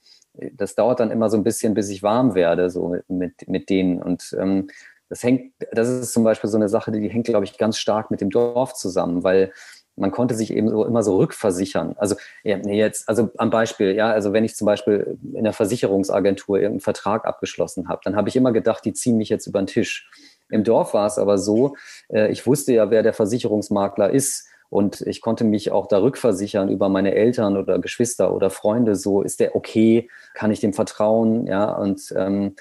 [0.54, 4.02] das dauert dann immer so ein bisschen, bis ich warm werde, so mit, mit, denen.
[4.02, 4.70] Und ähm,
[5.10, 8.12] das hängt, das ist zum Beispiel so eine Sache, die hängt, glaube ich, ganz stark
[8.12, 9.52] mit dem Dorf zusammen, weil
[9.98, 11.96] man konnte sich eben so immer so rückversichern.
[11.98, 16.58] Also ja, jetzt, also am Beispiel, ja, also wenn ich zum Beispiel in der Versicherungsagentur
[16.58, 19.68] irgendeinen Vertrag abgeschlossen habe, dann habe ich immer gedacht, die ziehen mich jetzt über den
[19.68, 20.10] Tisch.
[20.50, 21.76] Im Dorf war es aber so,
[22.10, 24.48] äh, ich wusste ja, wer der Versicherungsmakler ist.
[24.70, 28.96] Und ich konnte mich auch da rückversichern über meine Eltern oder Geschwister oder Freunde.
[28.96, 30.10] So, ist der okay?
[30.34, 31.48] Kann ich dem vertrauen?
[31.48, 32.56] Ja, und, ähm,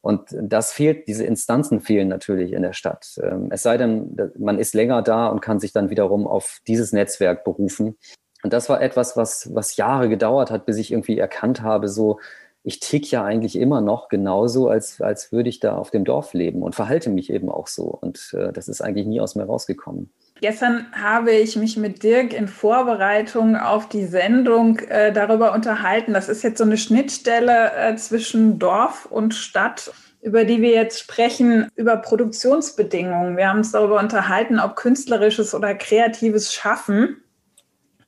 [0.00, 3.20] und das fehlt, diese Instanzen fehlen natürlich in der Stadt.
[3.22, 6.92] Ähm, es sei denn, man ist länger da und kann sich dann wiederum auf dieses
[6.92, 7.96] Netzwerk berufen.
[8.42, 12.18] Und das war etwas, was, was Jahre gedauert hat, bis ich irgendwie erkannt habe, so,
[12.64, 16.32] ich tick ja eigentlich immer noch genauso, als, als würde ich da auf dem Dorf
[16.32, 17.84] leben und verhalte mich eben auch so.
[17.84, 20.10] Und äh, das ist eigentlich nie aus mir rausgekommen.
[20.40, 26.14] Gestern habe ich mich mit Dirk in Vorbereitung auf die Sendung äh, darüber unterhalten.
[26.14, 31.00] Das ist jetzt so eine Schnittstelle äh, zwischen Dorf und Stadt, über die wir jetzt
[31.00, 33.36] sprechen, über Produktionsbedingungen.
[33.36, 37.22] Wir haben uns darüber unterhalten, ob künstlerisches oder kreatives Schaffen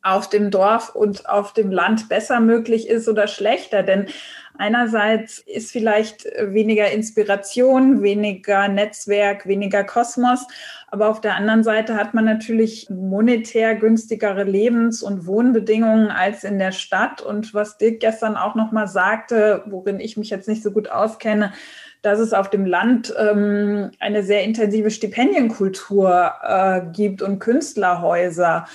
[0.02, 3.82] auf dem Dorf und auf dem Land besser möglich ist oder schlechter.
[3.82, 4.06] Denn
[4.58, 10.46] einerseits ist vielleicht weniger Inspiration, weniger Netzwerk, weniger Kosmos.
[10.88, 16.58] Aber auf der anderen Seite hat man natürlich monetär günstigere Lebens- und Wohnbedingungen als in
[16.58, 17.20] der Stadt.
[17.20, 21.52] Und was Dirk gestern auch nochmal sagte, worin ich mich jetzt nicht so gut auskenne,
[22.04, 28.66] dass es auf dem Land ähm, eine sehr intensive Stipendienkultur äh, gibt und Künstlerhäuser.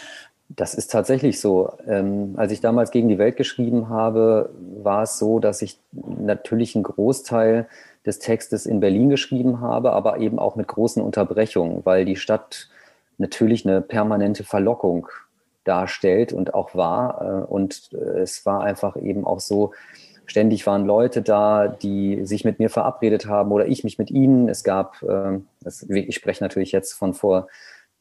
[0.49, 1.71] Das ist tatsächlich so.
[1.87, 4.49] Ähm, als ich damals gegen die Welt geschrieben habe,
[4.81, 7.67] war es so, dass ich natürlich einen Großteil
[8.05, 12.67] des Textes in Berlin geschrieben habe, aber eben auch mit großen Unterbrechungen, weil die Stadt
[13.19, 15.07] natürlich eine permanente Verlockung
[15.65, 17.21] darstellt und auch war.
[17.21, 19.71] Äh, und äh, es war einfach eben auch so,
[20.25, 24.47] ständig waren Leute da, die sich mit mir verabredet haben oder ich mich mit ihnen.
[24.47, 25.47] Es gab, ähm,
[25.89, 27.47] ich spreche natürlich jetzt von vor,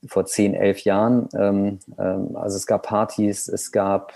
[0.06, 4.14] vor zehn, elf Jahren, ähm, ähm, also es gab Partys, es gab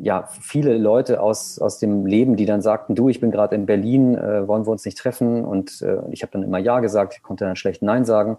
[0.00, 3.66] ja, viele Leute aus, aus dem Leben, die dann sagten, du, ich bin gerade in
[3.66, 5.44] Berlin, äh, wollen wir uns nicht treffen?
[5.44, 8.38] Und äh, ich habe dann immer Ja gesagt, konnte dann schlecht Nein sagen.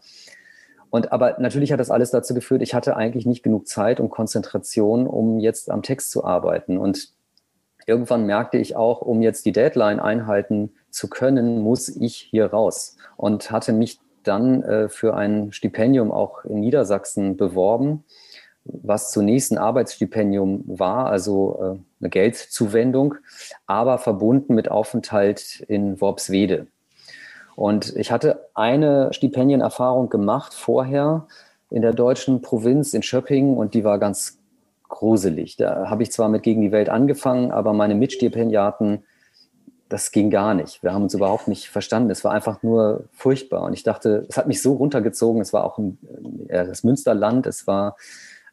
[0.89, 4.09] Und aber natürlich hat das alles dazu geführt, ich hatte eigentlich nicht genug Zeit und
[4.09, 6.77] Konzentration, um jetzt am Text zu arbeiten.
[6.77, 7.09] Und
[7.85, 12.95] irgendwann merkte ich auch, um jetzt die Deadline einhalten zu können, muss ich hier raus.
[13.17, 18.05] Und hatte mich dann äh, für ein Stipendium auch in Niedersachsen beworben
[18.65, 23.15] was zunächst ein Arbeitsstipendium war, also äh, eine Geldzuwendung,
[23.65, 26.67] aber verbunden mit Aufenthalt in Worpswede.
[27.55, 31.27] Und ich hatte eine Stipendienerfahrung gemacht vorher
[31.69, 34.37] in der deutschen Provinz in Schöppingen und die war ganz
[34.87, 35.57] gruselig.
[35.57, 39.03] Da habe ich zwar mit Gegen die Welt angefangen, aber meine Mitstipendiaten,
[39.89, 40.83] das ging gar nicht.
[40.83, 42.11] Wir haben uns überhaupt nicht verstanden.
[42.11, 43.63] Es war einfach nur furchtbar.
[43.63, 45.41] Und ich dachte, es hat mich so runtergezogen.
[45.41, 45.97] Es war auch ein,
[46.47, 47.97] äh, das Münsterland, es war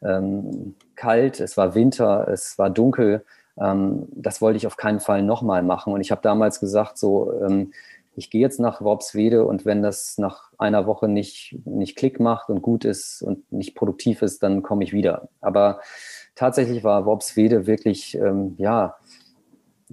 [0.01, 3.23] ähm, kalt, es war Winter, es war dunkel.
[3.59, 5.93] Ähm, das wollte ich auf keinen Fall nochmal machen.
[5.93, 7.71] Und ich habe damals gesagt, so, ähm,
[8.15, 12.49] ich gehe jetzt nach Worpswede und wenn das nach einer Woche nicht, nicht Klick macht
[12.49, 15.29] und gut ist und nicht produktiv ist, dann komme ich wieder.
[15.39, 15.81] Aber
[16.33, 18.95] tatsächlich war Worpswede wirklich, ähm, ja,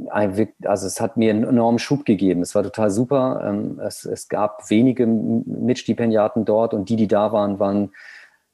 [0.09, 2.43] also es hat mir einen enormen Schub gegeben.
[2.43, 3.45] Es war total super.
[3.47, 7.93] Ähm, es, es gab wenige Mitstipendiaten dort und die, die da waren, waren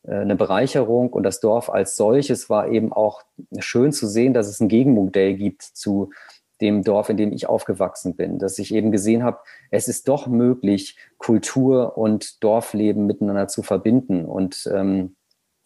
[0.03, 3.23] äh, eine Bereicherung und das Dorf als solches war eben auch
[3.59, 6.11] schön zu sehen, dass es ein Gegenmodell gibt zu
[6.61, 9.39] dem Dorf, in dem ich aufgewachsen bin, dass ich eben gesehen habe,
[9.71, 15.17] es ist doch möglich, Kultur und Dorfleben miteinander zu verbinden und, ähm,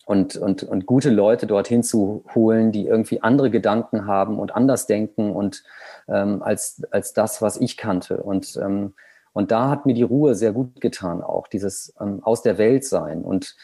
[0.07, 4.87] und, und, und gute Leute dorthin zu holen, die irgendwie andere Gedanken haben und anders
[4.87, 5.63] denken und
[6.09, 8.23] ähm, als, als das, was ich kannte.
[8.23, 8.95] Und, ähm,
[9.33, 12.85] und da hat mir die Ruhe sehr gut getan, auch dieses ähm, aus der Welt
[12.85, 13.57] sein und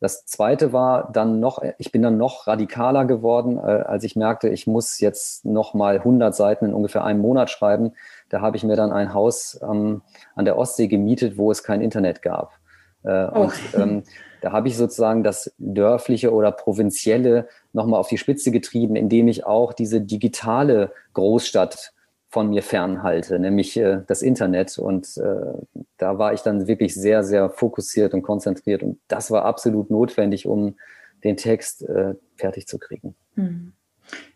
[0.00, 4.48] das zweite war dann noch, ich bin dann noch radikaler geworden, äh, als ich merkte,
[4.48, 7.92] ich muss jetzt noch mal 100 Seiten in ungefähr einem Monat schreiben.
[8.28, 10.02] Da habe ich mir dann ein Haus ähm,
[10.36, 12.57] an der Ostsee gemietet, wo es kein Internet gab.
[13.04, 13.42] Äh, oh.
[13.42, 14.02] Und ähm,
[14.40, 19.28] da habe ich sozusagen das dörfliche oder provinzielle noch mal auf die Spitze getrieben, indem
[19.28, 21.92] ich auch diese digitale Großstadt
[22.30, 24.78] von mir fernhalte, nämlich äh, das Internet.
[24.78, 28.82] Und äh, da war ich dann wirklich sehr, sehr fokussiert und konzentriert.
[28.82, 30.76] Und das war absolut notwendig, um
[31.24, 33.14] den Text äh, fertig zu kriegen.
[33.34, 33.72] Hm.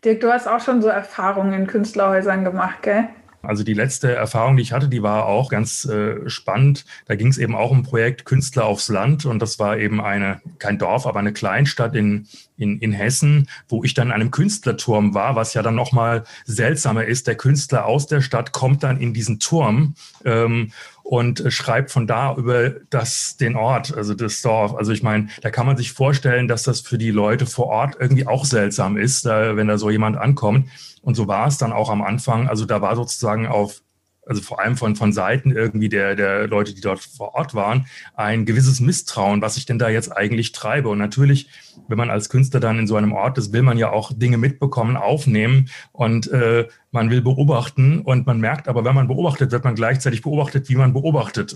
[0.03, 3.09] Dirk, du hast auch schon so Erfahrungen in Künstlerhäusern gemacht, gell?
[3.45, 6.85] Also die letzte Erfahrung, die ich hatte, die war auch ganz äh, spannend.
[7.07, 10.41] Da ging es eben auch um Projekt Künstler aufs Land und das war eben eine,
[10.59, 12.25] kein Dorf, aber eine Kleinstadt in,
[12.55, 17.03] in, in Hessen, wo ich dann in einem Künstlerturm war, was ja dann nochmal seltsamer
[17.03, 17.27] ist.
[17.27, 20.71] Der Künstler aus der Stadt kommt dann in diesen Turm ähm,
[21.03, 24.73] und schreibt von da über das, den Ort, also das Dorf.
[24.73, 27.97] Also ich meine, da kann man sich vorstellen, dass das für die Leute vor Ort
[27.99, 30.69] irgendwie auch seltsam ist, da, wenn da so jemand ankommt.
[31.03, 32.47] Und so war es dann auch am Anfang.
[32.47, 33.81] Also da war sozusagen auf,
[34.25, 37.87] also vor allem von, von Seiten irgendwie der, der Leute, die dort vor Ort waren,
[38.15, 40.87] ein gewisses Misstrauen, was ich denn da jetzt eigentlich treibe.
[40.87, 41.49] Und natürlich,
[41.89, 44.37] wenn man als Künstler dann in so einem Ort ist, will man ja auch Dinge
[44.37, 47.99] mitbekommen, aufnehmen und äh, man will beobachten.
[47.99, 51.53] Und man merkt aber, wenn man beobachtet, wird man gleichzeitig beobachtet, wie man beobachtet.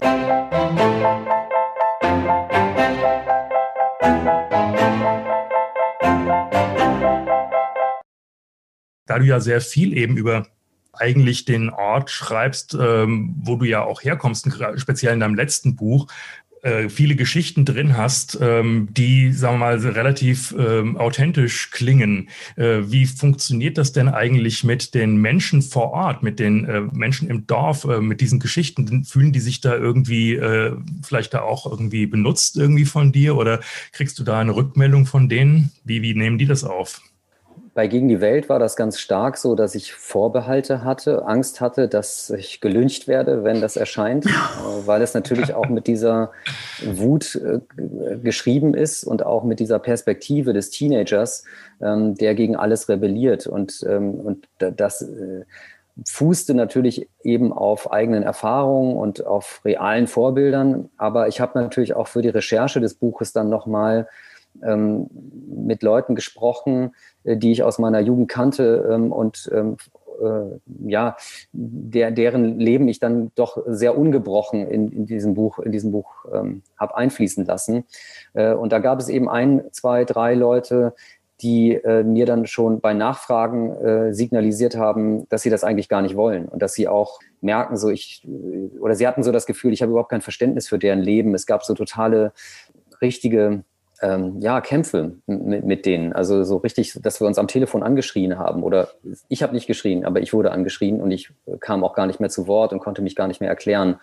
[9.07, 10.47] Da du ja sehr viel eben über
[10.93, 16.07] eigentlich den Ort schreibst, ähm, wo du ja auch herkommst, speziell in deinem letzten Buch,
[16.63, 22.29] äh, viele Geschichten drin hast, ähm, die, sagen wir mal, relativ ähm, authentisch klingen.
[22.55, 27.29] Äh, wie funktioniert das denn eigentlich mit den Menschen vor Ort, mit den äh, Menschen
[27.29, 29.05] im Dorf, äh, mit diesen Geschichten?
[29.05, 33.59] Fühlen die sich da irgendwie äh, vielleicht da auch irgendwie benutzt irgendwie von dir oder
[33.91, 35.71] kriegst du da eine Rückmeldung von denen?
[35.83, 37.01] Wie, wie nehmen die das auf?
[37.77, 41.87] Bei Gegen die Welt war das ganz stark so, dass ich Vorbehalte hatte, Angst hatte,
[41.87, 44.29] dass ich gelüncht werde, wenn das erscheint, äh,
[44.87, 46.31] weil es natürlich auch mit dieser
[46.83, 47.59] Wut äh,
[48.17, 51.43] geschrieben ist und auch mit dieser Perspektive des Teenagers,
[51.79, 53.45] ähm, der gegen alles rebelliert.
[53.45, 55.45] Und, ähm, und das äh,
[56.03, 60.89] fußte natürlich eben auf eigenen Erfahrungen und auf realen Vorbildern.
[60.97, 64.07] Aber ich habe natürlich auch für die Recherche des Buches dann nochmal
[64.63, 65.07] ähm,
[65.47, 66.95] mit Leuten gesprochen,
[67.35, 69.77] die ich aus meiner Jugend kannte ähm, und ähm,
[70.21, 71.15] äh, ja,
[71.51, 76.25] der, deren Leben ich dann doch sehr ungebrochen in, in diesem Buch, in diesem Buch
[76.33, 77.85] ähm, habe einfließen lassen.
[78.33, 80.93] Äh, und da gab es eben ein, zwei, drei Leute,
[81.41, 86.01] die äh, mir dann schon bei Nachfragen äh, signalisiert haben, dass sie das eigentlich gar
[86.01, 88.27] nicht wollen und dass sie auch merken, so ich
[88.79, 91.35] oder sie hatten so das Gefühl, ich habe überhaupt kein Verständnis für deren Leben.
[91.35, 92.33] Es gab so totale
[93.01, 93.63] richtige
[94.01, 96.13] ähm, ja, Kämpfe mit, mit denen.
[96.13, 98.63] Also so richtig, dass wir uns am Telefon angeschrien haben.
[98.63, 98.89] Oder
[99.27, 102.29] ich habe nicht geschrien, aber ich wurde angeschrien und ich kam auch gar nicht mehr
[102.29, 103.99] zu Wort und konnte mich gar nicht mehr erklären.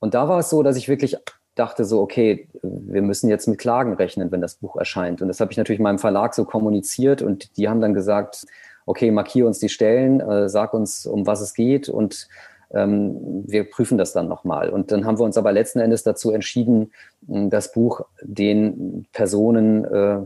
[0.00, 1.16] Und da war es so, dass ich wirklich
[1.54, 5.20] dachte so, okay, wir müssen jetzt mit Klagen rechnen, wenn das Buch erscheint.
[5.20, 8.46] Und das habe ich natürlich meinem Verlag so kommuniziert und die haben dann gesagt,
[8.86, 12.28] okay, markier uns die Stellen, äh, sag uns, um was es geht und
[12.72, 14.70] wir prüfen das dann nochmal.
[14.70, 20.20] Und dann haben wir uns aber letzten Endes dazu entschieden, das Buch den Personen äh,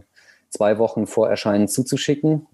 [0.51, 2.47] zwei Wochen vor Erscheinen zuzuschicken,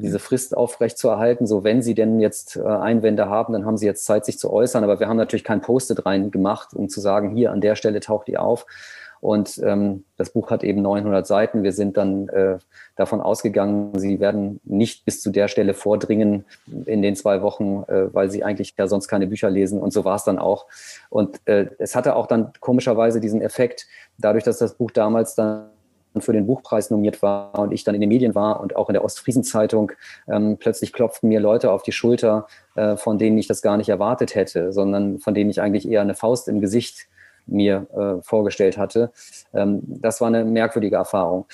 [0.00, 1.46] diese Frist aufrechtzuerhalten.
[1.46, 4.52] So, wenn sie denn jetzt äh, Einwände haben, dann haben sie jetzt Zeit, sich zu
[4.52, 4.84] äußern.
[4.84, 8.00] Aber wir haben natürlich kein Post-it rein gemacht, um zu sagen, hier an der Stelle
[8.00, 8.66] taucht ihr auf,
[9.24, 11.62] und ähm, das Buch hat eben 900 Seiten.
[11.62, 12.58] Wir sind dann äh,
[12.94, 16.44] davon ausgegangen, sie werden nicht bis zu der Stelle vordringen
[16.84, 19.80] in den zwei Wochen, äh, weil sie eigentlich ja sonst keine Bücher lesen.
[19.80, 20.66] Und so war es dann auch.
[21.08, 23.86] Und äh, es hatte auch dann komischerweise diesen Effekt,
[24.18, 25.70] dadurch, dass das Buch damals dann
[26.18, 28.92] für den Buchpreis nominiert war und ich dann in den Medien war und auch in
[28.92, 29.92] der Ostfriesenzeitung,
[30.28, 33.88] ähm, plötzlich klopften mir Leute auf die Schulter, äh, von denen ich das gar nicht
[33.88, 37.08] erwartet hätte, sondern von denen ich eigentlich eher eine Faust im Gesicht
[37.46, 39.10] mir äh, vorgestellt hatte.
[39.52, 41.46] Ähm, das war eine merkwürdige Erfahrung.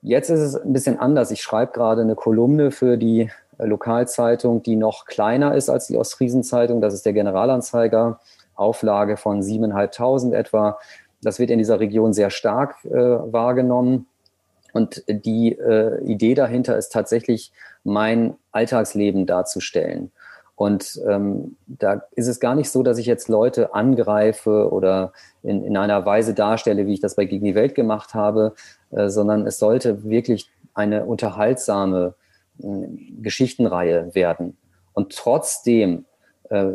[0.00, 1.30] Jetzt ist es ein bisschen anders.
[1.30, 5.96] Ich schreibe gerade eine Kolumne für die äh, Lokalzeitung, die noch kleiner ist als die
[5.96, 6.80] Ostfriesenzeitung.
[6.80, 8.20] Das ist der Generalanzeiger,
[8.54, 10.78] Auflage von 7.500 etwa.
[11.22, 14.06] Das wird in dieser Region sehr stark äh, wahrgenommen.
[14.72, 17.52] Und die äh, Idee dahinter ist tatsächlich,
[17.84, 20.12] mein Alltagsleben darzustellen.
[20.62, 25.64] Und ähm, da ist es gar nicht so, dass ich jetzt Leute angreife oder in,
[25.64, 28.54] in einer Weise darstelle, wie ich das bei Gegen die Welt gemacht habe,
[28.92, 32.14] äh, sondern es sollte wirklich eine unterhaltsame
[32.62, 32.66] äh,
[33.20, 34.56] Geschichtenreihe werden.
[34.92, 36.04] Und trotzdem
[36.48, 36.66] äh,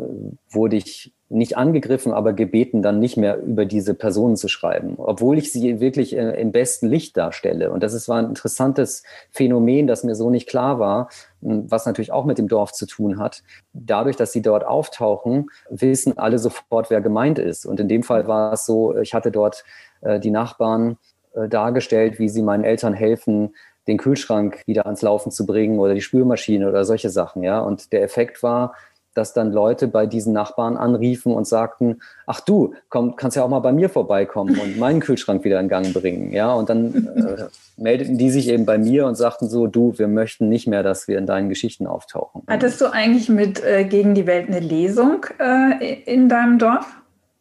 [0.50, 5.36] wurde ich nicht angegriffen, aber gebeten, dann nicht mehr über diese Personen zu schreiben, obwohl
[5.36, 7.70] ich sie wirklich äh, im besten Licht darstelle.
[7.70, 11.10] Und das ist, war ein interessantes Phänomen, das mir so nicht klar war,
[11.42, 13.42] hm, was natürlich auch mit dem Dorf zu tun hat.
[13.74, 17.66] Dadurch, dass sie dort auftauchen, wissen alle sofort, wer gemeint ist.
[17.66, 19.64] Und in dem Fall war es so, ich hatte dort
[20.00, 20.96] äh, die Nachbarn
[21.34, 23.54] äh, dargestellt, wie sie meinen Eltern helfen,
[23.86, 27.58] den Kühlschrank wieder ans Laufen zu bringen oder die Spülmaschine oder solche Sachen, ja.
[27.60, 28.74] Und der Effekt war,
[29.14, 33.48] dass dann Leute bei diesen Nachbarn anriefen und sagten, ach du, komm, kannst ja auch
[33.48, 36.32] mal bei mir vorbeikommen und meinen Kühlschrank wieder in Gang bringen.
[36.32, 40.08] Ja, und dann äh, meldeten die sich eben bei mir und sagten so, du, wir
[40.08, 42.42] möchten nicht mehr, dass wir in deinen Geschichten auftauchen.
[42.46, 46.86] Hattest du eigentlich mit äh, Gegen die Welt eine Lesung äh, in deinem Dorf?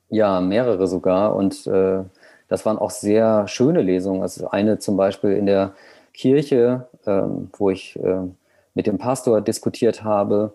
[0.09, 1.35] Ja, mehrere sogar.
[1.35, 1.99] Und äh,
[2.47, 4.21] das waren auch sehr schöne Lesungen.
[4.21, 5.73] Also eine zum Beispiel in der
[6.13, 8.21] Kirche, ähm, wo ich äh,
[8.73, 10.53] mit dem Pastor diskutiert habe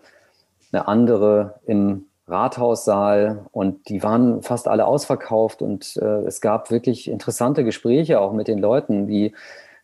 [0.72, 7.10] eine andere im Rathaussaal und die waren fast alle ausverkauft und äh, es gab wirklich
[7.10, 9.34] interessante Gespräche auch mit den Leuten, die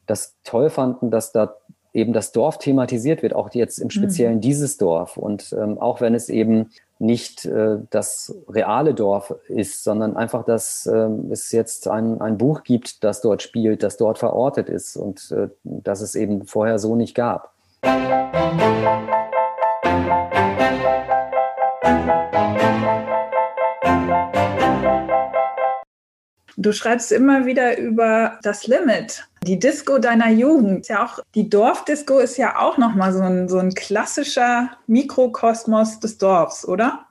[0.06, 1.54] das toll fanden, dass da
[1.92, 4.40] eben das Dorf thematisiert wird, auch jetzt im Speziellen mhm.
[4.40, 5.16] dieses Dorf.
[5.16, 10.86] Und ähm, auch wenn es eben nicht äh, das reale Dorf ist, sondern einfach, dass
[10.86, 15.30] äh, es jetzt ein, ein Buch gibt, das dort spielt, das dort verortet ist und
[15.32, 17.52] äh, das es eben vorher so nicht gab.
[26.60, 30.88] Du schreibst immer wieder über das Limit, die Disco deiner Jugend.
[30.88, 36.00] Ja auch die Dorfdisco ist ja auch noch mal so ein, so ein klassischer Mikrokosmos
[36.00, 37.06] des Dorfs, oder?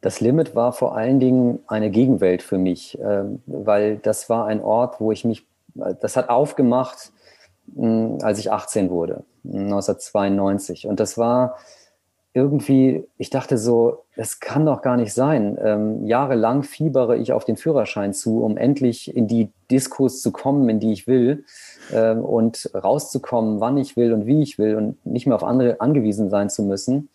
[0.00, 4.62] Das Limit war vor allen Dingen eine Gegenwelt für mich, äh, weil das war ein
[4.62, 7.12] Ort, wo ich mich, das hat aufgemacht,
[8.22, 10.86] als ich 18 wurde, 1992.
[10.86, 11.58] Und das war
[12.34, 15.58] irgendwie, ich dachte so, es kann doch gar nicht sein.
[15.60, 20.68] Ähm, jahrelang fiebere ich auf den Führerschein zu, um endlich in die Diskurs zu kommen,
[20.68, 21.44] in die ich will
[21.92, 25.80] ähm, und rauszukommen, wann ich will und wie ich will und nicht mehr auf andere
[25.80, 27.08] angewiesen sein zu müssen.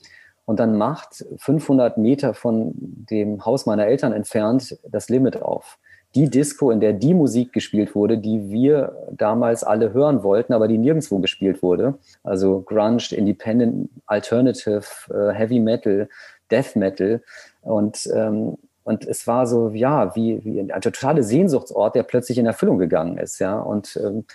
[0.46, 5.78] Und dann macht 500 Meter von dem Haus meiner Eltern entfernt das Limit auf
[6.16, 10.68] die Disco, in der die Musik gespielt wurde, die wir damals alle hören wollten, aber
[10.68, 11.96] die nirgendwo gespielt wurde.
[12.24, 16.08] Also Grunge, Independent, Alternative, äh, Heavy Metal,
[16.52, 17.22] Death Metal.
[17.62, 22.46] Und, ähm, und es war so, ja, wie, wie ein totaler Sehnsuchtsort, der plötzlich in
[22.46, 23.40] Erfüllung gegangen ist.
[23.40, 23.60] Ja.
[23.60, 24.26] Und ähm,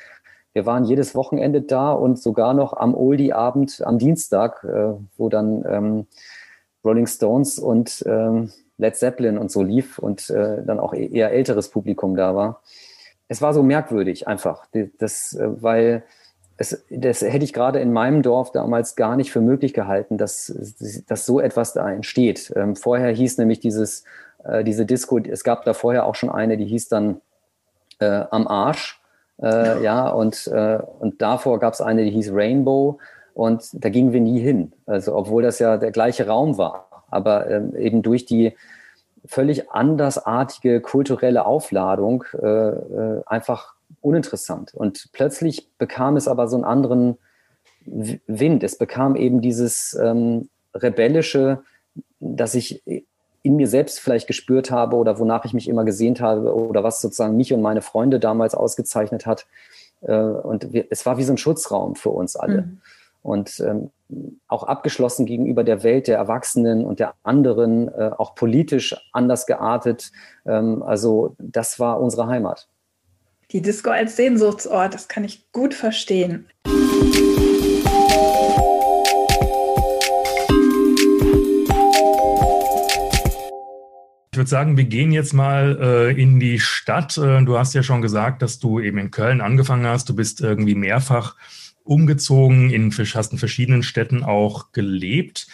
[0.55, 5.65] wir waren jedes Wochenende da und sogar noch am Oldie-Abend am Dienstag, äh, wo dann
[5.69, 6.07] ähm,
[6.85, 11.69] Rolling Stones und ähm, Led Zeppelin und so lief und äh, dann auch eher älteres
[11.69, 12.63] Publikum da war.
[13.27, 14.67] Es war so merkwürdig einfach,
[14.99, 16.05] das, äh, weil
[16.57, 20.53] es, das hätte ich gerade in meinem Dorf damals gar nicht für möglich gehalten, dass,
[21.07, 22.53] dass so etwas da entsteht.
[22.57, 24.05] Ähm, vorher hieß nämlich dieses,
[24.45, 27.21] äh, diese Disco, es gab da vorher auch schon eine, die hieß dann
[28.01, 29.01] äh, Am Arsch.
[29.41, 32.99] Äh, ja, und, äh, und davor gab es eine, die hieß Rainbow.
[33.35, 34.73] Und da gingen wir nie hin.
[34.85, 38.55] Also, obwohl das ja der gleiche Raum war aber ähm, eben durch die
[39.27, 44.75] völlig andersartige kulturelle Aufladung äh, äh, einfach uninteressant.
[44.75, 47.19] Und plötzlich bekam es aber so einen anderen
[47.85, 48.63] Wind.
[48.63, 51.63] Es bekam eben dieses ähm, rebellische,
[52.21, 52.83] das ich
[53.43, 57.01] in mir selbst vielleicht gespürt habe oder wonach ich mich immer gesehnt habe oder was
[57.01, 59.47] sozusagen mich und meine Freunde damals ausgezeichnet hat.
[60.03, 62.63] Äh, und es war wie so ein Schutzraum für uns alle.
[62.63, 62.79] Mhm.
[63.23, 63.91] Und ähm,
[64.47, 70.11] auch abgeschlossen gegenüber der Welt der Erwachsenen und der anderen, äh, auch politisch anders geartet.
[70.47, 72.69] Ähm, also das war unsere Heimat.
[73.51, 76.49] Die Disco als Sehnsuchtsort, das kann ich gut verstehen.
[84.31, 87.19] Ich würde sagen, wir gehen jetzt mal äh, in die Stadt.
[87.19, 90.09] Äh, du hast ja schon gesagt, dass du eben in Köln angefangen hast.
[90.09, 91.35] Du bist irgendwie mehrfach
[91.89, 95.49] umgezogen, in, hast in verschiedenen Städten auch gelebt.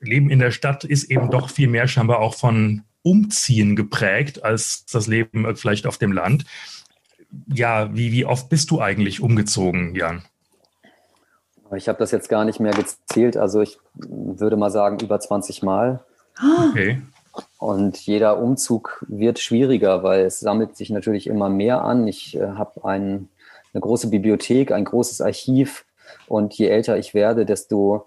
[0.00, 4.84] Leben in der Stadt ist eben doch viel mehr scheinbar auch von Umziehen geprägt als
[4.86, 6.44] das Leben vielleicht auf dem Land.
[7.46, 10.22] Ja, wie, wie oft bist du eigentlich umgezogen, Jan?
[11.76, 13.36] Ich habe das jetzt gar nicht mehr gezählt.
[13.36, 16.00] Also ich würde mal sagen über 20 Mal.
[16.70, 17.02] Okay.
[17.58, 22.06] Und jeder Umzug wird schwieriger, weil es sammelt sich natürlich immer mehr an.
[22.06, 23.28] Ich äh, habe einen
[23.72, 25.84] eine große Bibliothek, ein großes Archiv.
[26.26, 28.06] Und je älter ich werde, desto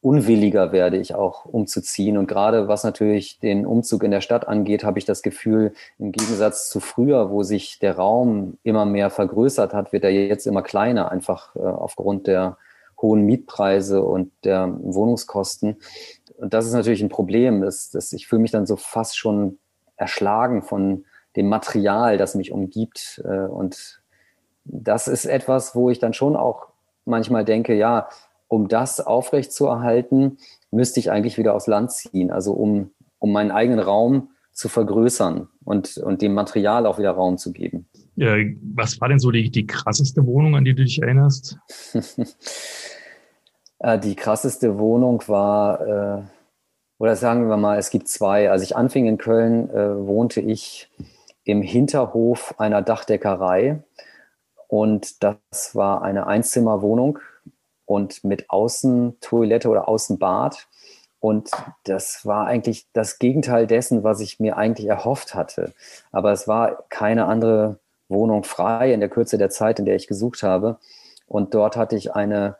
[0.00, 2.16] unwilliger werde ich auch umzuziehen.
[2.16, 6.12] Und gerade was natürlich den Umzug in der Stadt angeht, habe ich das Gefühl, im
[6.12, 10.62] Gegensatz zu früher, wo sich der Raum immer mehr vergrößert hat, wird er jetzt immer
[10.62, 12.56] kleiner, einfach äh, aufgrund der
[13.00, 15.76] hohen Mietpreise und der Wohnungskosten.
[16.38, 17.62] Und das ist natürlich ein Problem.
[17.62, 19.58] dass, dass ich fühle mich dann so fast schon
[19.96, 21.04] erschlagen von
[21.34, 23.22] dem Material, das mich umgibt.
[23.24, 24.00] Äh, und
[24.68, 26.68] das ist etwas, wo ich dann schon auch
[27.04, 28.08] manchmal denke, ja,
[28.48, 30.38] um das aufrechtzuerhalten,
[30.70, 35.48] müsste ich eigentlich wieder aufs Land ziehen, also um, um meinen eigenen Raum zu vergrößern
[35.64, 37.86] und, und dem Material auch wieder Raum zu geben.
[38.74, 41.58] Was war denn so die, die krasseste Wohnung, an die du dich erinnerst?
[43.78, 46.22] Äh, die krasseste Wohnung war, äh,
[46.98, 48.50] oder sagen wir mal, es gibt zwei.
[48.50, 50.88] Als ich anfing in Köln, äh, wohnte ich
[51.44, 53.82] im Hinterhof einer Dachdeckerei.
[54.68, 57.18] Und das war eine Einzimmerwohnung
[57.84, 60.66] und mit Außentoilette oder Außenbad.
[61.20, 61.50] Und
[61.84, 65.72] das war eigentlich das Gegenteil dessen, was ich mir eigentlich erhofft hatte.
[66.12, 70.06] Aber es war keine andere Wohnung frei in der Kürze der Zeit, in der ich
[70.06, 70.78] gesucht habe.
[71.26, 72.56] Und dort hatte ich eine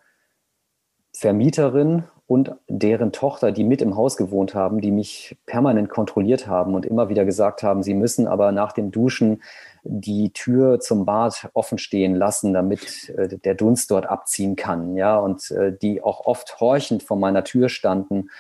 [1.13, 6.75] Vermieterin und deren Tochter, die mit im Haus gewohnt haben, die mich permanent kontrolliert haben
[6.75, 9.43] und immer wieder gesagt haben, sie müssen aber nach dem Duschen
[9.85, 15.17] die Tür zum Bad offen stehen lassen, damit äh, der Dunst dort abziehen kann, ja,
[15.17, 18.31] und äh, die auch oft horchend vor meiner Tür standen.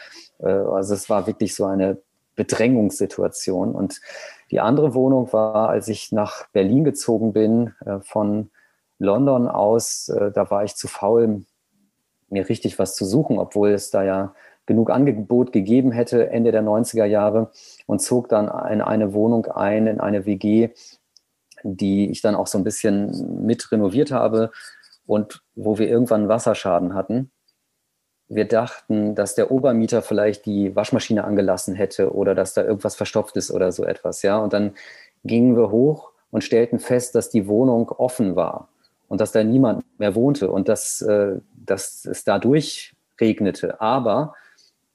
[0.40, 1.98] Äh, also es war wirklich so eine
[2.34, 3.74] Bedrängungssituation.
[3.74, 4.00] Und
[4.50, 8.50] die andere Wohnung war, als ich nach Berlin gezogen bin, äh, von
[8.98, 11.44] London aus, äh, da war ich zu faul,
[12.28, 14.34] mir richtig was zu suchen, obwohl es da ja
[14.66, 17.50] genug Angebot gegeben hätte Ende der 90er Jahre
[17.86, 20.70] und zog dann in eine Wohnung ein, in eine WG,
[21.62, 24.50] die ich dann auch so ein bisschen mit renoviert habe
[25.06, 27.30] und wo wir irgendwann Wasserschaden hatten.
[28.28, 33.36] wir dachten, dass der Obermieter vielleicht die Waschmaschine angelassen hätte oder dass da irgendwas verstopft
[33.36, 34.38] ist oder so etwas, ja.
[34.38, 34.74] Und dann
[35.24, 38.68] gingen wir hoch und stellten fest, dass die Wohnung offen war
[39.08, 43.80] und dass da niemand mehr wohnte und dass, äh, dass es dadurch regnete.
[43.80, 44.34] Aber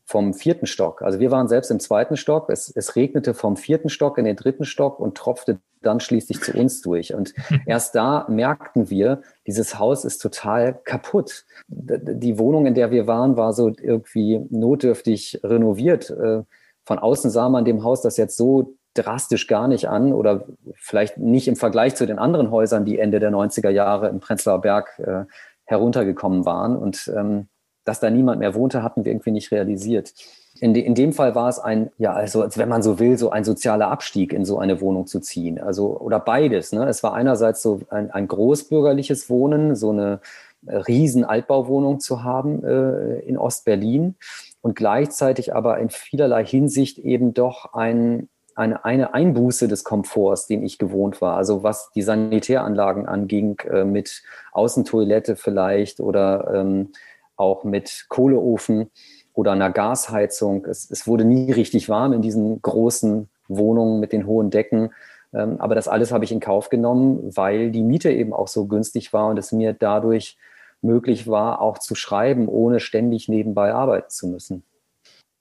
[0.06, 3.90] vom vierten Stock, also wir waren selbst im zweiten Stock, es, es regnete vom vierten
[3.90, 7.14] Stock in den dritten Stock und tropfte dann schließlich zu uns durch.
[7.14, 7.34] Und
[7.66, 11.46] erst da merkten wir, dieses Haus ist total kaputt.
[11.68, 16.10] Die Wohnung, in der wir waren, war so irgendwie notdürftig renoviert.
[16.10, 16.44] Äh,
[16.84, 20.46] von außen sah man dem Haus das jetzt so drastisch gar nicht an oder
[20.76, 24.62] vielleicht nicht im Vergleich zu den anderen Häusern, die Ende der 90er Jahre im Prenzlauer
[24.62, 25.24] Berg äh,
[25.72, 26.78] heruntergekommen waren.
[26.78, 27.48] Und ähm,
[27.84, 30.14] dass da niemand mehr wohnte, hatten wir irgendwie nicht realisiert.
[30.60, 33.32] In, de, in dem Fall war es ein, ja, also wenn man so will, so
[33.32, 35.60] ein sozialer Abstieg in so eine Wohnung zu ziehen.
[35.60, 36.72] Also, oder beides.
[36.72, 36.88] Ne?
[36.88, 40.20] Es war einerseits so ein, ein großbürgerliches Wohnen, so eine
[40.68, 44.16] äh, riesen Altbauwohnung zu haben äh, in Ostberlin
[44.62, 50.64] und gleichzeitig aber in vielerlei Hinsicht eben doch ein, eine, eine Einbuße des Komforts, den
[50.64, 51.38] ich gewohnt war.
[51.38, 56.90] Also was die Sanitäranlagen anging, äh, mit Außentoilette vielleicht oder ähm,
[57.36, 58.92] auch mit Kohleofen
[59.34, 60.66] oder einer Gasheizung.
[60.66, 64.92] Es, es, wurde nie richtig warm in diesen großen Wohnungen mit den hohen Decken.
[65.34, 68.66] Ähm, aber das alles habe ich in Kauf genommen, weil die Miete eben auch so
[68.66, 70.38] günstig war und es mir dadurch
[70.82, 74.64] möglich war, auch zu schreiben, ohne ständig nebenbei arbeiten zu müssen.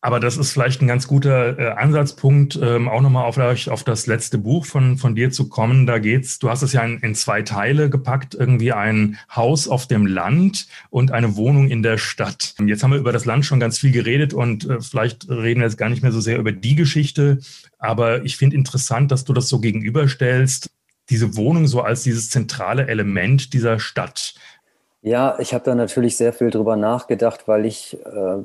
[0.02, 3.36] Aber das ist vielleicht ein ganz guter äh, Ansatzpunkt, ähm, auch nochmal auf,
[3.68, 5.86] auf das letzte Buch von, von dir zu kommen.
[5.86, 9.86] Da geht's, du hast es ja in, in zwei Teile gepackt, irgendwie ein Haus auf
[9.86, 12.54] dem Land und eine Wohnung in der Stadt.
[12.64, 15.66] Jetzt haben wir über das Land schon ganz viel geredet und äh, vielleicht reden wir
[15.66, 17.38] jetzt gar nicht mehr so sehr über die Geschichte.
[17.78, 20.70] Aber ich finde interessant, dass du das so gegenüberstellst,
[21.10, 24.34] diese Wohnung so als dieses zentrale Element dieser Stadt.
[25.02, 28.44] Ja, ich habe da natürlich sehr viel drüber nachgedacht, weil ich äh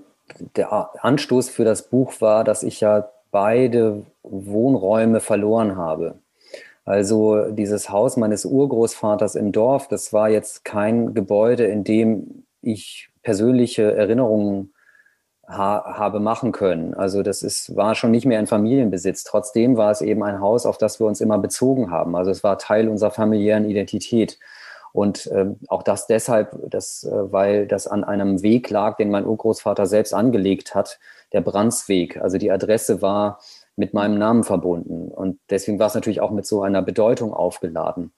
[0.56, 6.16] der Anstoß für das Buch war, dass ich ja beide Wohnräume verloren habe.
[6.86, 13.10] Also dieses Haus meines Urgroßvaters im Dorf, das war jetzt kein Gebäude, in dem ich
[13.24, 14.72] persönliche Erinnerungen
[15.48, 16.94] ha habe machen können.
[16.94, 19.24] Also das ist, war schon nicht mehr in Familienbesitz.
[19.24, 22.16] Trotzdem war es eben ein Haus, auf das wir uns immer bezogen haben.
[22.16, 24.40] Also es war Teil unserer familiären Identität.
[24.96, 29.26] Und ähm, auch das deshalb, dass, äh, weil das an einem Weg lag, den mein
[29.26, 31.00] Urgroßvater selbst angelegt hat,
[31.34, 32.16] der Brandsweg.
[32.22, 33.42] Also die Adresse war
[33.76, 35.12] mit meinem Namen verbunden.
[35.12, 38.14] Und deswegen war es natürlich auch mit so einer Bedeutung aufgeladen.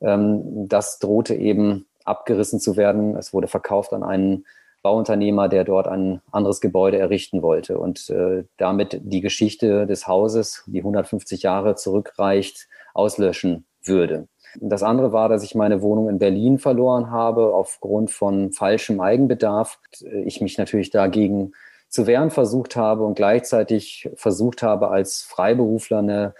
[0.00, 3.14] Ähm, das drohte eben abgerissen zu werden.
[3.14, 4.46] Es wurde verkauft an einen
[4.80, 10.64] Bauunternehmer, der dort ein anderes Gebäude errichten wollte und äh, damit die Geschichte des Hauses,
[10.68, 14.26] die 150 Jahre zurückreicht, auslöschen würde.
[14.56, 19.78] Das andere war, dass ich meine Wohnung in Berlin verloren habe aufgrund von falschem Eigenbedarf.
[20.24, 21.52] Ich mich natürlich dagegen
[21.88, 26.34] zu wehren versucht habe und gleichzeitig versucht habe, als Freiberufler eine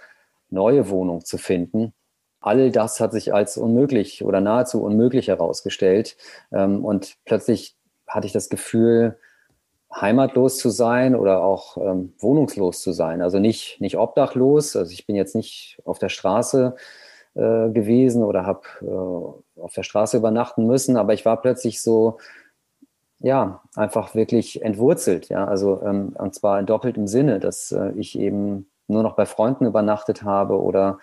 [0.49, 1.93] neue Wohnung zu finden.
[2.41, 6.15] All das hat sich als unmöglich oder nahezu unmöglich herausgestellt.
[6.51, 7.75] Ähm, und plötzlich
[8.07, 9.17] hatte ich das Gefühl,
[9.93, 13.21] heimatlos zu sein oder auch ähm, wohnungslos zu sein.
[13.21, 14.75] Also nicht, nicht obdachlos.
[14.75, 16.75] Also ich bin jetzt nicht auf der Straße
[17.39, 22.17] äh, gewesen oder habe äh, auf der Straße übernachten müssen, aber ich war plötzlich so,
[23.19, 28.19] ja, einfach wirklich entwurzelt, ja, also ähm, und zwar in doppeltem Sinne, dass äh, ich
[28.19, 30.99] eben nur noch bei Freunden übernachtet habe oder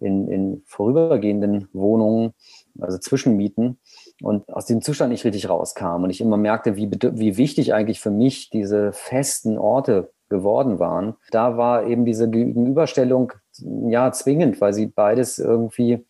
[0.00, 2.32] in, in vorübergehenden Wohnungen,
[2.80, 3.78] also Zwischenmieten.
[4.22, 6.04] Und aus dem Zustand nicht richtig rauskam.
[6.04, 11.16] Und ich immer merkte, wie, wie wichtig eigentlich für mich diese festen Orte geworden waren.
[11.30, 16.06] Da war eben diese Gegenüberstellung ja zwingend, weil sie beides irgendwie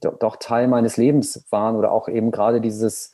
[0.00, 3.12] doch Teil meines Lebens waren oder auch eben gerade dieses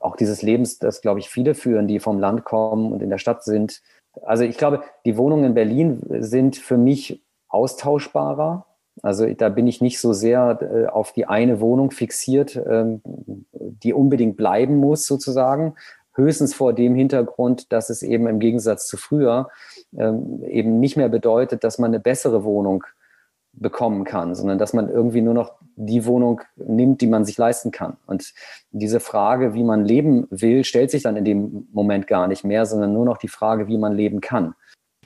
[0.00, 3.18] auch dieses Lebens, das glaube ich viele führen, die vom Land kommen und in der
[3.18, 3.80] Stadt sind.
[4.22, 8.66] Also ich glaube, die Wohnungen in Berlin sind für mich austauschbarer.
[9.02, 13.00] Also da bin ich nicht so sehr äh, auf die eine Wohnung fixiert, ähm,
[13.52, 15.74] die unbedingt bleiben muss sozusagen,
[16.18, 19.48] höchstens vor dem Hintergrund, dass es eben im Gegensatz zu früher
[19.96, 22.84] ähm, eben nicht mehr bedeutet, dass man eine bessere Wohnung
[23.52, 27.70] bekommen kann, sondern dass man irgendwie nur noch die Wohnung nimmt, die man sich leisten
[27.70, 27.96] kann.
[28.06, 28.34] Und
[28.70, 32.66] diese Frage, wie man leben will, stellt sich dann in dem Moment gar nicht mehr,
[32.66, 34.54] sondern nur noch die Frage, wie man leben kann.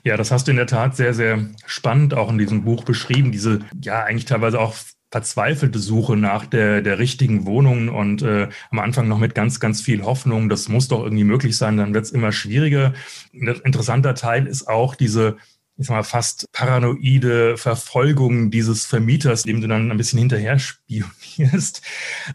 [0.03, 3.31] Ja, das hast du in der Tat sehr, sehr spannend auch in diesem Buch beschrieben.
[3.31, 4.75] Diese, ja, eigentlich teilweise auch
[5.13, 9.79] verzweifelte Suche nach der, der richtigen Wohnung und äh, am Anfang noch mit ganz, ganz
[9.79, 12.93] viel Hoffnung, das muss doch irgendwie möglich sein, dann wird es immer schwieriger.
[13.31, 15.37] Ein interessanter Teil ist auch diese
[15.77, 21.81] ich sag mal, fast paranoide Verfolgung dieses Vermieters, dem du dann ein bisschen hinterher spionierst.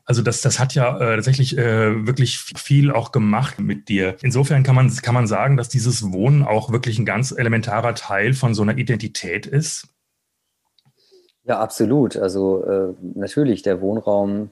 [0.05, 4.17] Also das, das hat ja äh, tatsächlich äh, wirklich viel auch gemacht mit dir.
[4.23, 8.35] Insofern kann man, kann man sagen, dass dieses Wohnen auch wirklich ein ganz elementarer Teil
[8.35, 9.89] von so einer Identität ist.
[11.49, 12.17] Ja, absolut.
[12.17, 14.51] Also äh, natürlich, der Wohnraum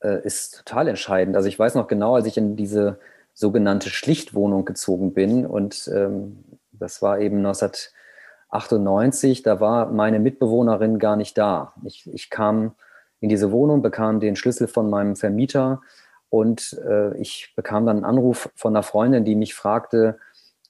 [0.00, 1.36] äh, ist total entscheidend.
[1.36, 2.98] Also ich weiß noch genau, als ich in diese
[3.32, 6.42] sogenannte Schlichtwohnung gezogen bin und ähm,
[6.72, 11.74] das war eben 1998, da war meine Mitbewohnerin gar nicht da.
[11.84, 12.72] Ich, ich kam
[13.20, 15.80] in diese Wohnung, bekam den Schlüssel von meinem Vermieter
[16.28, 20.18] und äh, ich bekam dann einen Anruf von einer Freundin, die mich fragte,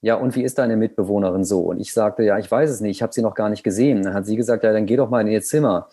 [0.02, 1.60] ja, und wie ist deine Mitbewohnerin so?
[1.60, 4.02] Und ich sagte, ja, ich weiß es nicht, ich habe sie noch gar nicht gesehen.
[4.02, 5.88] Dann hat sie gesagt, ja, dann geh doch mal in ihr Zimmer.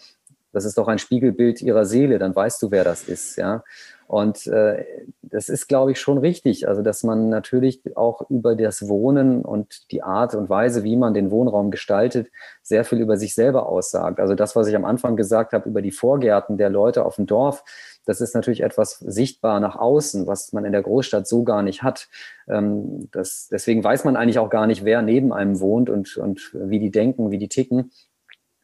[0.54, 3.64] Das ist doch ein Spiegelbild ihrer Seele, dann weißt du, wer das ist, ja.
[4.08, 4.86] Und äh,
[5.22, 6.68] das ist, glaube ich, schon richtig.
[6.70, 11.14] Also, dass man natürlich auch über das Wohnen und die Art und Weise, wie man
[11.14, 12.32] den Wohnraum gestaltet,
[12.64, 14.22] sehr viel über sich selber aussagt.
[14.22, 17.26] Also das, was ich am Anfang gesagt habe über die Vorgärten der Leute auf dem
[17.26, 17.66] Dorf,
[18.08, 21.84] das ist natürlich etwas sichtbar nach außen, was man in der Großstadt so gar nicht
[21.84, 22.08] hat.
[22.48, 26.52] Ähm, das, deswegen weiß man eigentlich auch gar nicht, wer neben einem wohnt und, und
[26.54, 27.92] wie die denken, wie die ticken.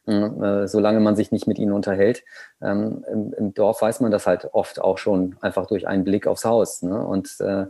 [0.06, 2.24] Äh, solange man sich nicht mit ihnen unterhält.
[2.60, 6.44] Ähm, im, Dorf weiß man das halt oft auch schon einfach durch einen Blick aufs
[6.44, 6.82] Haus.
[6.82, 7.02] Ne?
[7.02, 7.66] Und äh,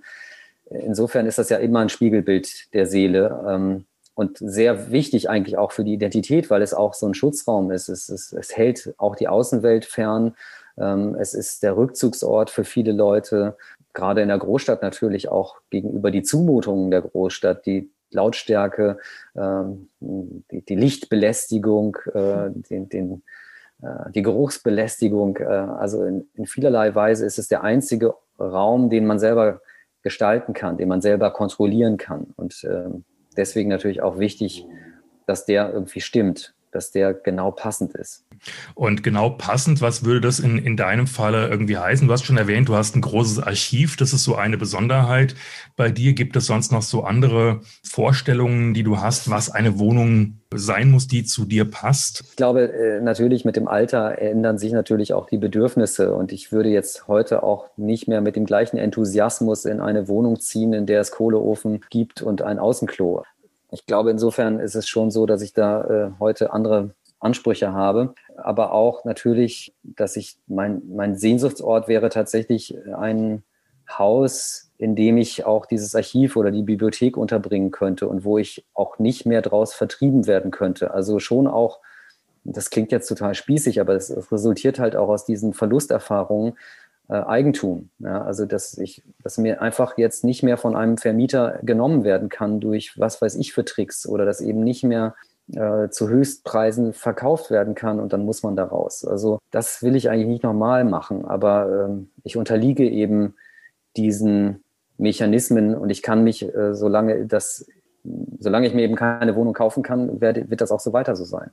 [0.69, 3.85] insofern ist das ja immer ein Spiegelbild der Seele ähm,
[4.17, 7.89] und sehr wichtig eigentlich auch für die Identität, weil es auch so ein Schutzraum ist.
[7.89, 10.35] Es hält auch die Außenwelt fern.
[10.79, 13.57] Ähm, es ist der Rückzugsort für viele Leute,
[13.93, 18.99] gerade in der Großstadt natürlich auch gegenüber die Zumutungen der Großstadt, die Lautstärke,
[19.37, 23.23] ähm, die, Lichtbelästigung, äh, den, den,
[23.83, 25.37] äh, die Geruchsbelästigung.
[25.39, 29.61] Äh, also in, in, vielerlei Weise ist es der einzige Raum, den man selber
[30.03, 32.33] gestalten kann, den man selber kontrollieren kann.
[32.37, 33.05] Und ähm,
[33.37, 34.67] deswegen natürlich auch wichtig,
[35.27, 38.25] dass der irgendwie stimmt dass der genau passend ist.
[38.75, 42.07] Und genau passend, was würde das in, in deinem Falle irgendwie heißen?
[42.07, 45.35] Du hast schon erwähnt, du hast ein großes Archiv, das ist so eine Besonderheit.
[45.77, 50.41] Bei dir gibt es sonst noch so andere Vorstellungen, die du hast, was eine Wohnung
[50.55, 52.25] sein muss, die zu dir passt?
[52.31, 56.53] Ich glaube, äh, natürlich mit dem Alter ändern sich natürlich auch die Bedürfnisse und ich
[56.53, 60.87] würde jetzt heute auch nicht mehr mit dem gleichen Enthusiasmus in eine Wohnung ziehen, in
[60.87, 63.25] der es Kohleofen gibt und ein Außenklo
[63.75, 68.15] ich glaube, insofern ist es schon so, dass ich da äh, heute andere Ansprüche habe.
[68.37, 73.43] Aber auch natürlich, dass ich mein, mein Sehnsuchtsort wäre tatsächlich ein
[73.91, 78.65] Haus, in dem ich auch dieses Archiv oder die Bibliothek unterbringen könnte und wo ich
[78.75, 80.93] auch nicht mehr draus vertrieben werden könnte.
[80.95, 81.81] Also schon auch,
[82.45, 86.55] das klingt jetzt total spießig, aber es resultiert halt auch aus diesen Verlusterfahrungen,
[87.09, 87.91] äh, Eigentum.
[87.99, 92.29] Ja, also dass ich, dass mir einfach jetzt nicht mehr von einem Vermieter genommen werden
[92.29, 95.15] kann durch was weiß ich für Tricks oder dass eben nicht mehr
[95.53, 99.05] äh, zu Höchstpreisen verkauft werden kann und dann muss man da raus.
[99.05, 103.35] Also das will ich eigentlich nicht normal machen, aber ähm, ich unterliege eben
[103.97, 104.65] diesen
[104.97, 107.67] Mechanismen und ich kann mich, äh, solange das,
[108.39, 111.25] solange ich mir eben keine Wohnung kaufen kann, wird, wird das auch so weiter so
[111.25, 111.51] sein.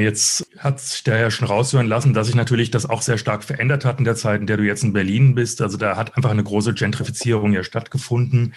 [0.00, 3.44] Jetzt hat sich da ja schon raushören lassen, dass sich natürlich das auch sehr stark
[3.44, 5.60] verändert hat in der Zeit, in der du jetzt in Berlin bist.
[5.60, 8.54] Also da hat einfach eine große Gentrifizierung ja stattgefunden.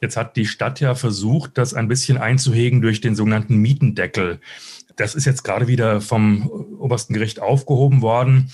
[0.00, 4.40] Jetzt hat die Stadt ja versucht, das ein bisschen einzuhegen durch den sogenannten Mietendeckel.
[4.96, 8.50] Das ist jetzt gerade wieder vom obersten Gericht aufgehoben worden.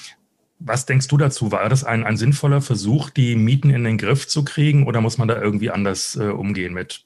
[0.58, 1.52] Was denkst du dazu?
[1.52, 5.18] War das ein, ein sinnvoller Versuch, die Mieten in den Griff zu kriegen oder muss
[5.18, 7.04] man da irgendwie anders äh, umgehen mit?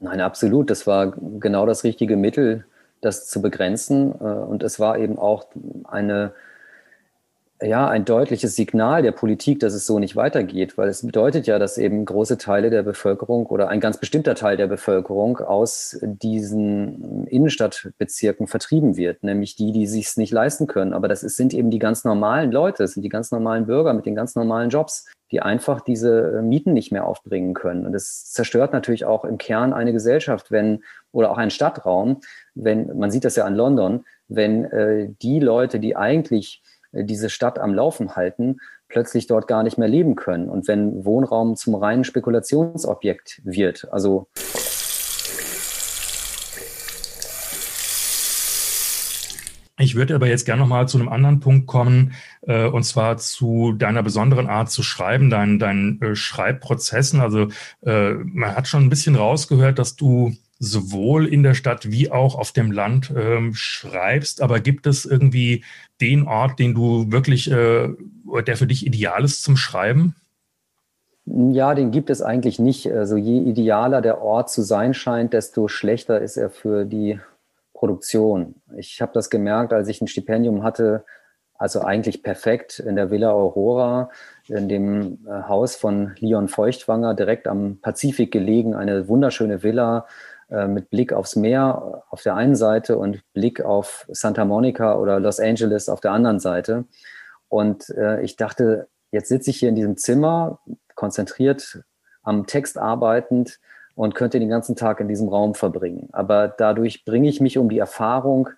[0.00, 0.70] Nein, absolut.
[0.70, 2.64] Das war genau das richtige Mittel
[3.00, 4.12] das zu begrenzen.
[4.20, 5.46] Äh, und es war eben auch
[5.84, 6.32] eine,
[7.60, 11.58] ja, ein deutliches Signal der Politik, dass es so nicht weitergeht, weil es bedeutet ja,
[11.58, 17.26] dass eben große Teile der Bevölkerung oder ein ganz bestimmter Teil der Bevölkerung aus diesen
[17.26, 20.92] Innenstadtbezirken vertrieben wird, nämlich die, die sich es nicht leisten können.
[20.92, 24.06] Aber das sind eben die ganz normalen Leute, das sind die ganz normalen Bürger mit
[24.06, 27.86] den ganz normalen Jobs, die einfach diese Mieten nicht mehr aufbringen können.
[27.86, 30.82] Und es zerstört natürlich auch im Kern eine Gesellschaft, wenn
[31.12, 32.20] oder auch einen Stadtraum,
[32.62, 37.30] wenn, man sieht das ja an London, wenn äh, die Leute, die eigentlich äh, diese
[37.30, 40.48] Stadt am Laufen halten, plötzlich dort gar nicht mehr leben können.
[40.48, 44.28] Und wenn Wohnraum zum reinen Spekulationsobjekt wird, also
[49.80, 53.72] Ich würde aber jetzt gerne nochmal zu einem anderen Punkt kommen, äh, und zwar zu
[53.72, 57.20] deiner besonderen Art zu schreiben, deinen, deinen äh, Schreibprozessen.
[57.20, 57.48] Also
[57.86, 62.36] äh, man hat schon ein bisschen rausgehört, dass du sowohl in der Stadt wie auch
[62.36, 64.42] auf dem Land ähm, schreibst.
[64.42, 65.64] Aber gibt es irgendwie
[66.00, 67.88] den Ort, den du wirklich, äh,
[68.46, 70.14] der für dich ideal ist zum Schreiben?
[71.26, 72.90] Ja, den gibt es eigentlich nicht.
[72.90, 77.20] Also je idealer der Ort zu sein scheint, desto schlechter ist er für die
[77.74, 78.56] Produktion.
[78.76, 81.04] Ich habe das gemerkt, als ich ein Stipendium hatte,
[81.58, 84.10] also eigentlich perfekt in der Villa Aurora,
[84.46, 90.06] in dem äh, Haus von Leon Feuchtwanger, direkt am Pazifik gelegen, eine wunderschöne Villa
[90.50, 95.40] mit Blick aufs Meer auf der einen Seite und Blick auf Santa Monica oder Los
[95.40, 96.84] Angeles auf der anderen Seite.
[97.48, 100.60] Und äh, ich dachte, jetzt sitze ich hier in diesem Zimmer,
[100.94, 101.82] konzentriert
[102.22, 103.58] am Text arbeitend
[103.94, 106.08] und könnte den ganzen Tag in diesem Raum verbringen.
[106.12, 108.50] Aber dadurch bringe ich mich um die Erfahrung,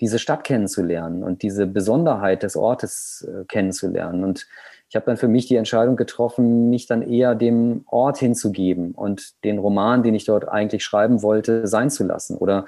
[0.00, 4.22] diese Stadt kennenzulernen und diese Besonderheit des Ortes äh, kennenzulernen.
[4.22, 4.46] Und
[4.88, 9.44] ich habe dann für mich die Entscheidung getroffen, mich dann eher dem Ort hinzugeben und
[9.44, 12.66] den Roman, den ich dort eigentlich schreiben wollte, sein zu lassen oder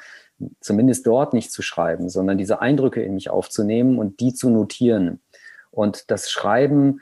[0.60, 5.20] zumindest dort nicht zu schreiben, sondern diese Eindrücke in mich aufzunehmen und die zu notieren.
[5.70, 7.00] Und das Schreiben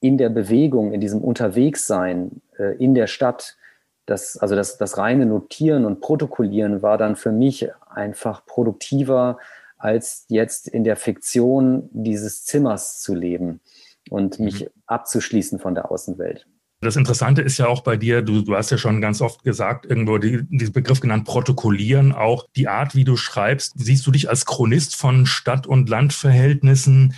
[0.00, 3.56] in der Bewegung, in diesem Unterwegssein äh, in der Stadt,
[4.04, 9.38] das, also das, das reine Notieren und Protokollieren war dann für mich einfach produktiver,
[9.78, 13.60] als jetzt in der Fiktion dieses Zimmers zu leben
[14.10, 14.68] und mich mhm.
[14.86, 16.46] abzuschließen von der Außenwelt.
[16.82, 19.86] Das Interessante ist ja auch bei dir, du, du hast ja schon ganz oft gesagt,
[19.86, 23.74] irgendwo die, diesen Begriff genannt, protokollieren, auch die Art, wie du schreibst.
[23.76, 27.14] Siehst du dich als Chronist von Stadt- und Landverhältnissen?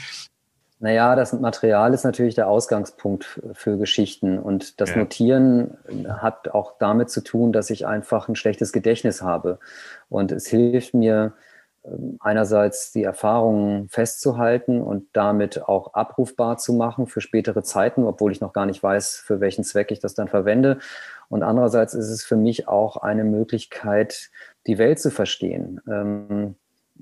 [0.80, 4.38] Naja, das Material ist natürlich der Ausgangspunkt für Geschichten.
[4.38, 4.98] Und das ja.
[4.98, 5.76] Notieren
[6.08, 9.58] hat auch damit zu tun, dass ich einfach ein schlechtes Gedächtnis habe.
[10.08, 11.32] Und es hilft mir
[12.20, 18.40] einerseits die Erfahrungen festzuhalten und damit auch abrufbar zu machen für spätere Zeiten, obwohl ich
[18.40, 20.78] noch gar nicht weiß, für welchen Zweck ich das dann verwende.
[21.28, 24.30] Und andererseits ist es für mich auch eine Möglichkeit,
[24.66, 25.80] die Welt zu verstehen.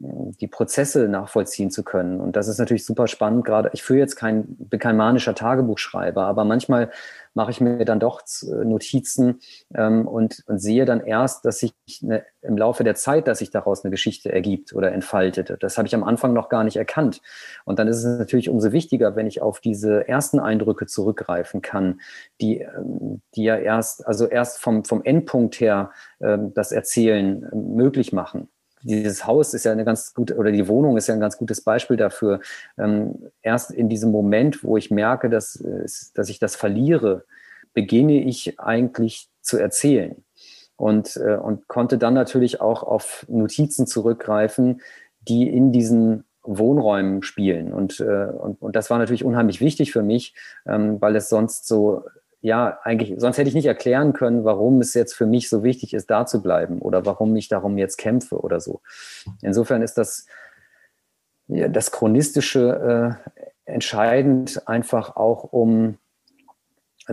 [0.03, 2.21] Ähm, die Prozesse nachvollziehen zu können.
[2.21, 3.45] Und das ist natürlich super spannend.
[3.45, 6.91] Gerade ich führe jetzt kein, bin kein manischer Tagebuchschreiber, aber manchmal
[7.35, 8.23] mache ich mir dann doch
[8.65, 9.41] Notizen
[9.75, 13.51] ähm, und, und sehe dann erst, dass sich eine, im Laufe der Zeit, dass sich
[13.51, 15.57] daraus eine Geschichte ergibt oder entfaltet.
[15.61, 17.21] Das habe ich am Anfang noch gar nicht erkannt.
[17.65, 22.01] Und dann ist es natürlich umso wichtiger, wenn ich auf diese ersten Eindrücke zurückgreifen kann,
[22.41, 25.91] die, ähm, die ja erst, also erst vom, vom Endpunkt her
[26.21, 28.49] ähm, das Erzählen ähm, möglich machen
[28.83, 31.61] dieses Haus ist ja eine ganz gute, oder die Wohnung ist ja ein ganz gutes
[31.61, 32.41] Beispiel dafür.
[32.79, 35.63] Ähm, erst in diesem Moment, wo ich merke, dass,
[36.15, 37.25] dass ich das verliere,
[37.75, 40.25] beginne ich eigentlich zu erzählen.
[40.77, 44.83] Und, äh, und konnte dann natürlich auch auf Notizen zurückgreifen,
[45.21, 47.73] die in diesen Wohnräumen spielen.
[47.73, 50.35] Und, äh, und, und das war natürlich unheimlich wichtig für mich,
[50.67, 52.05] ähm, weil es sonst so
[52.47, 55.93] ja, eigentlich, sonst hätte ich nicht erklären können, warum es jetzt für mich so wichtig
[55.95, 58.83] ist, da zu bleiben oder warum ich darum jetzt kämpfe oder so.
[59.43, 60.29] Insofern ist das,
[61.49, 65.99] ja, das Chronistische äh, entscheidend einfach auch, um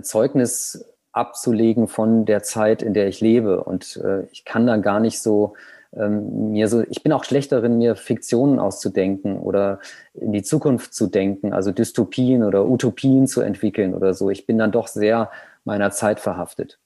[0.03, 3.63] Zeugnis abzulegen von der Zeit, in der ich lebe.
[3.63, 5.55] Und äh, ich kann dann gar nicht so
[5.97, 9.79] ähm, mir so, ich bin auch schlecht darin, mir Fiktionen auszudenken oder
[10.13, 14.29] in die Zukunft zu denken, also Dystopien oder Utopien zu entwickeln oder so.
[14.29, 15.31] Ich bin dann doch sehr
[15.65, 16.79] meiner Zeit verhaftet.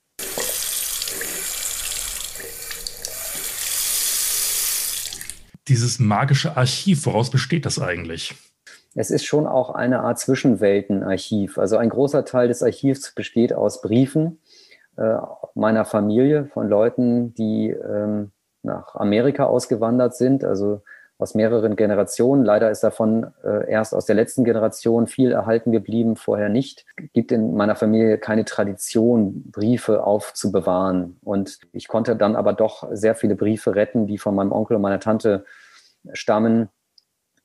[5.68, 8.34] Dieses magische Archiv, woraus besteht das eigentlich?
[8.94, 11.58] Es ist schon auch eine Art Zwischenweltenarchiv.
[11.58, 14.38] Also ein großer Teil des Archivs besteht aus Briefen
[14.96, 15.18] äh,
[15.54, 18.32] meiner Familie, von Leuten, die ähm,
[18.62, 20.82] nach Amerika ausgewandert sind, also
[21.18, 22.44] aus mehreren Generationen.
[22.44, 26.86] Leider ist davon äh, erst aus der letzten Generation viel erhalten geblieben, vorher nicht.
[26.96, 31.16] Es gibt in meiner Familie keine Tradition, Briefe aufzubewahren.
[31.24, 34.82] Und ich konnte dann aber doch sehr viele Briefe retten, die von meinem Onkel und
[34.82, 35.44] meiner Tante
[36.12, 36.68] stammen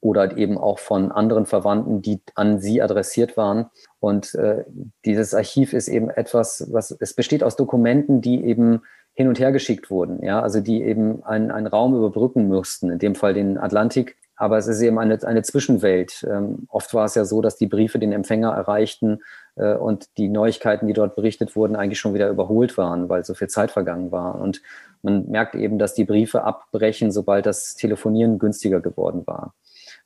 [0.02, 3.72] oder eben auch von anderen Verwandten, die an sie adressiert waren.
[4.00, 4.66] Und äh,
[5.06, 8.84] dieses Archiv ist eben etwas, was es besteht aus Dokumenten, die eben
[9.14, 13.00] hin und her geschickt wurden, ja, also die eben einen, einen Raum überbrücken mussten, in
[13.00, 14.18] dem Fall den Atlantik.
[14.36, 16.26] Aber es ist eben eine, eine Zwischenwelt.
[16.28, 19.22] Ähm, oft war es ja so, dass die Briefe den Empfänger erreichten
[19.56, 23.36] äh, und die Neuigkeiten, die dort berichtet wurden, eigentlich schon wieder überholt waren, weil so
[23.36, 24.42] viel Zeit vergangen war.
[24.42, 24.64] Und
[25.04, 29.54] man merkt eben, dass die Briefe abbrechen, sobald das Telefonieren günstiger geworden war.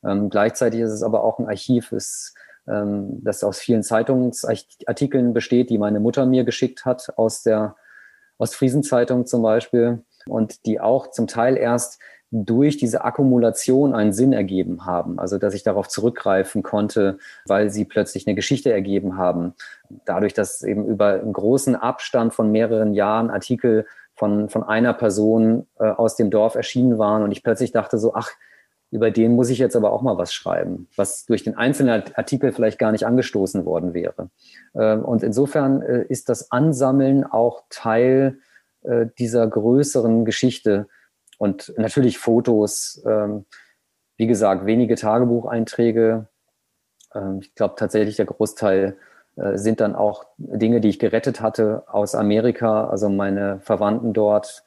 [0.03, 2.35] Ähm, gleichzeitig ist es aber auch ein Archiv, ist,
[2.67, 7.75] ähm, das aus vielen Zeitungsartikeln besteht, die meine Mutter mir geschickt hat aus der
[8.37, 14.85] Ostfriesenzeitung zum Beispiel und die auch zum Teil erst durch diese Akkumulation einen Sinn ergeben
[14.85, 15.17] haben.
[15.17, 19.53] Also, dass ich darauf zurückgreifen konnte, weil sie plötzlich eine Geschichte ergeben haben.
[20.05, 25.67] Dadurch, dass eben über einen großen Abstand von mehreren Jahren Artikel von, von einer Person
[25.79, 28.31] äh, aus dem Dorf erschienen waren und ich plötzlich dachte so, ach,
[28.89, 32.51] über den muss ich jetzt aber auch mal was schreiben, was durch den einzelnen Artikel
[32.51, 34.29] vielleicht gar nicht angestoßen worden wäre.
[34.75, 38.39] Ähm, und insofern äh, ist das Ansammeln auch Teil
[38.83, 40.87] äh, dieser größeren Geschichte
[41.37, 43.45] und natürlich Fotos, ähm,
[44.15, 46.27] wie gesagt, wenige Tagebucheinträge.
[47.13, 48.97] Ähm, ich glaube tatsächlich, der Großteil
[49.35, 54.63] äh, sind dann auch Dinge, die ich gerettet hatte aus Amerika, also meine Verwandten dort,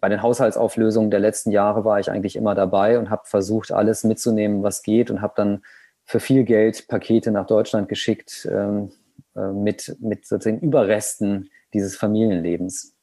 [0.00, 4.04] bei den Haushaltsauflösungen der letzten Jahre war ich eigentlich immer dabei und habe versucht, alles
[4.04, 5.62] mitzunehmen, was geht und habe dann
[6.04, 8.90] für viel Geld Pakete nach Deutschland geschickt ähm,
[9.36, 12.94] äh, mit, mit sozusagen Überresten dieses Familienlebens.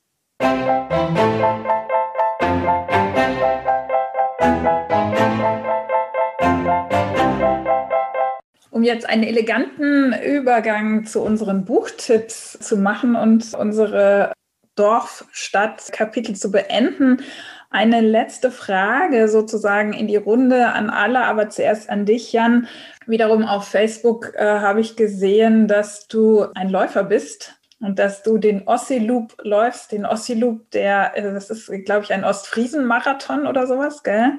[8.71, 14.33] Um jetzt einen eleganten Übergang zu unseren Buchtipps zu machen und unsere
[14.75, 17.23] Dorf, Stadt, Kapitel zu beenden.
[17.69, 22.67] Eine letzte Frage sozusagen in die Runde an alle, aber zuerst an dich, Jan.
[23.05, 28.37] Wiederum auf Facebook äh, habe ich gesehen, dass du ein Läufer bist und dass du
[28.37, 29.91] den Ossi-Loop läufst.
[29.91, 34.33] Den Ossi-Loop, der, äh, das ist, glaube ich, ein Ostfriesen-Marathon oder sowas, gell?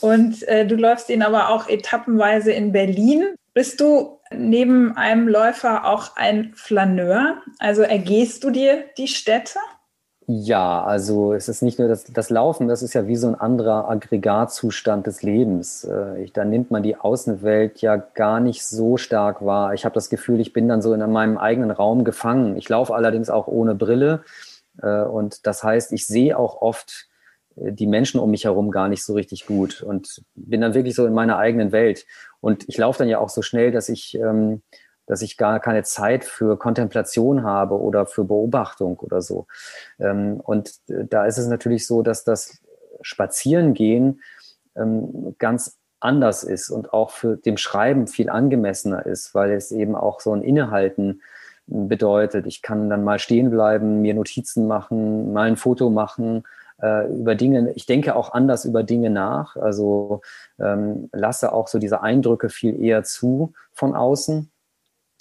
[0.00, 3.34] Und äh, du läufst ihn aber auch etappenweise in Berlin.
[3.54, 7.42] Bist du neben einem Läufer auch ein Flaneur?
[7.58, 9.58] Also ergehst du dir die Städte?
[10.30, 13.34] Ja, also es ist nicht nur das, das Laufen, das ist ja wie so ein
[13.34, 15.84] anderer Aggregatzustand des Lebens.
[15.84, 19.72] Äh, ich, da nimmt man die Außenwelt ja gar nicht so stark wahr.
[19.72, 22.58] Ich habe das Gefühl, ich bin dann so in meinem eigenen Raum gefangen.
[22.58, 24.22] Ich laufe allerdings auch ohne Brille.
[24.82, 27.08] Äh, und das heißt, ich sehe auch oft
[27.60, 31.06] die Menschen um mich herum gar nicht so richtig gut und bin dann wirklich so
[31.06, 32.06] in meiner eigenen Welt.
[32.40, 34.62] Und ich laufe dann ja auch so schnell, dass ich, ähm,
[35.06, 39.46] dass ich gar keine Zeit für Kontemplation habe oder für Beobachtung oder so.
[39.98, 42.60] Ähm, und äh, da ist es natürlich so, dass das
[43.00, 44.20] Spazierengehen
[44.76, 49.96] ähm, ganz anders ist und auch für dem Schreiben viel angemessener ist, weil es eben
[49.96, 51.22] auch so ein Innehalten
[51.66, 52.46] bedeutet.
[52.46, 56.44] Ich kann dann mal stehen bleiben, mir Notizen machen, mal ein Foto machen,
[56.82, 60.20] äh, über Dinge, ich denke auch anders über Dinge nach, also
[60.58, 64.50] ähm, lasse auch so diese Eindrücke viel eher zu von außen.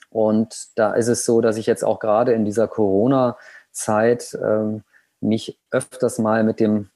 [0.09, 4.83] Und da ist es so, dass ich jetzt auch gerade in dieser Corona-Zeit ähm,
[5.19, 6.89] mich öfters mal mit dem,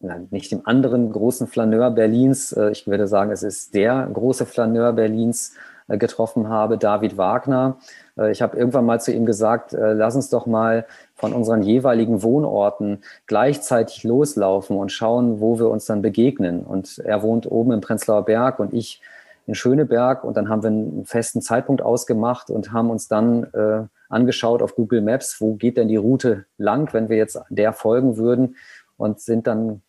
[0.00, 4.46] na, nicht dem anderen großen Flaneur Berlins, äh, ich würde sagen, es ist der große
[4.46, 5.54] Flaneur Berlins,
[5.88, 7.78] äh, getroffen habe, David Wagner.
[8.18, 11.62] Äh, ich habe irgendwann mal zu ihm gesagt, äh, lass uns doch mal von unseren
[11.62, 16.60] jeweiligen Wohnorten gleichzeitig loslaufen und schauen, wo wir uns dann begegnen.
[16.60, 19.00] Und er wohnt oben im Prenzlauer Berg und ich
[19.46, 20.24] in Schöneberg.
[20.24, 24.74] Und dann haben wir einen festen Zeitpunkt ausgemacht und haben uns dann äh, angeschaut auf
[24.74, 28.56] Google Maps, wo geht denn die Route lang, wenn wir jetzt der folgen würden
[28.96, 29.82] und sind dann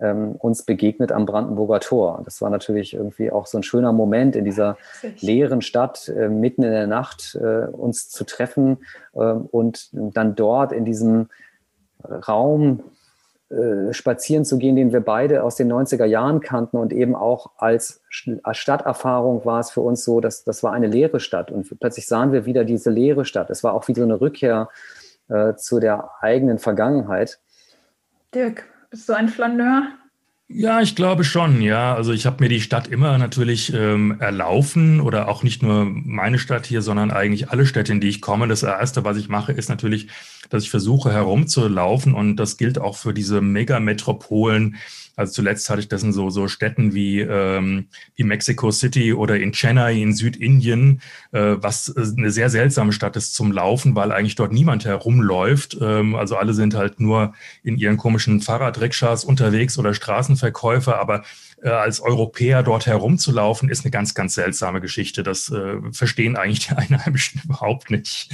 [0.00, 2.22] ähm, uns begegnet am Brandenburger Tor.
[2.24, 4.76] Das war natürlich irgendwie auch so ein schöner Moment in dieser
[5.20, 8.78] leeren Stadt, äh, mitten in der Nacht äh, uns zu treffen
[9.14, 11.28] äh, und dann dort in diesem
[12.02, 12.82] Raum
[13.50, 17.50] äh, spazieren zu gehen, den wir beide aus den 90er Jahren kannten und eben auch
[17.56, 18.00] als,
[18.44, 22.06] als Stadterfahrung war es für uns so, dass das war eine leere Stadt und plötzlich
[22.06, 23.50] sahen wir wieder diese leere Stadt.
[23.50, 24.68] Es war auch wie so eine Rückkehr
[25.28, 27.40] äh, zu der eigenen Vergangenheit.
[28.32, 29.88] Dirk, bist du ein Flaneur?
[30.52, 31.94] Ja, ich glaube schon, ja.
[31.94, 36.40] Also ich habe mir die Stadt immer natürlich ähm, erlaufen oder auch nicht nur meine
[36.40, 38.48] Stadt hier, sondern eigentlich alle Städte, in die ich komme.
[38.48, 40.08] Das Erste, was ich mache, ist natürlich,
[40.48, 44.74] dass ich versuche herumzulaufen und das gilt auch für diese Megametropolen,
[45.20, 49.38] also zuletzt hatte ich das in so, so Städten wie, ähm, wie Mexico City oder
[49.38, 51.02] in Chennai in Südindien,
[51.32, 55.76] äh, was äh, eine sehr seltsame Stadt ist zum Laufen, weil eigentlich dort niemand herumläuft.
[55.78, 61.22] Ähm, also alle sind halt nur in ihren komischen Fahrradrikschas unterwegs oder Straßenverkäufer, aber
[61.62, 65.22] äh, als Europäer dort herumzulaufen, ist eine ganz, ganz seltsame Geschichte.
[65.22, 68.30] Das äh, verstehen eigentlich die Einheimischen überhaupt nicht.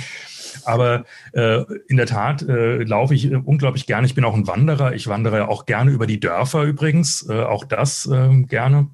[0.65, 4.07] Aber äh, in der Tat äh, laufe ich äh, unglaublich gerne.
[4.07, 4.95] Ich bin auch ein Wanderer.
[4.95, 7.29] Ich wandere auch gerne über die Dörfer übrigens.
[7.29, 8.89] Äh, auch das äh, gerne.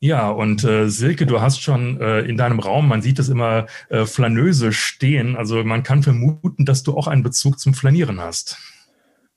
[0.00, 3.66] Ja, und äh, Silke, du hast schon äh, in deinem Raum, man sieht es immer
[3.88, 5.34] äh, flanöse stehen.
[5.34, 8.58] Also man kann vermuten, dass du auch einen Bezug zum Flanieren hast.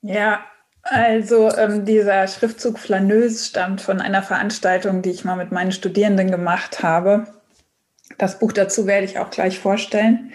[0.02, 0.42] Ja,
[0.84, 6.32] also ähm, dieser Schriftzug flaneus stammt von einer Veranstaltung, die ich mal mit meinen Studierenden
[6.32, 7.28] gemacht habe.
[8.18, 10.32] Das Buch dazu werde ich auch gleich vorstellen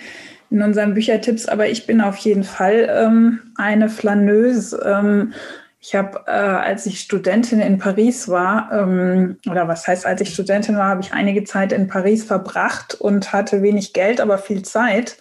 [0.52, 4.80] in unseren Büchertipps, aber ich bin auf jeden Fall ähm, eine Flaneuse.
[4.84, 5.32] Ähm,
[5.80, 10.34] ich habe, äh, als ich Studentin in Paris war, ähm, oder was heißt, als ich
[10.34, 14.62] Studentin war, habe ich einige Zeit in Paris verbracht und hatte wenig Geld, aber viel
[14.62, 15.16] Zeit.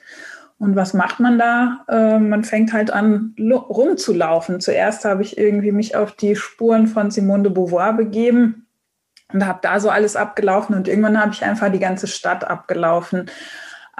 [0.59, 1.86] Und was macht man da?
[1.88, 4.59] Äh, man fängt halt an, rumzulaufen.
[4.59, 8.67] Zuerst habe ich irgendwie mich auf die Spuren von Simone de Beauvoir begeben
[9.32, 13.32] und habe da so alles abgelaufen und irgendwann habe ich einfach die ganze Stadt abgelaufen.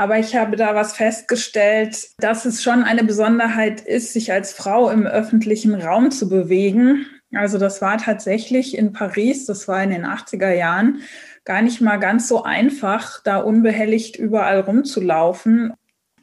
[0.02, 4.90] Aber ich habe da was festgestellt, dass es schon eine Besonderheit ist, sich als Frau
[4.90, 7.06] im öffentlichen Raum zu bewegen.
[7.36, 11.02] Also das war tatsächlich in Paris, das war in den 80er Jahren,
[11.46, 15.72] gar nicht mal ganz so einfach, da unbehelligt überall rumzulaufen.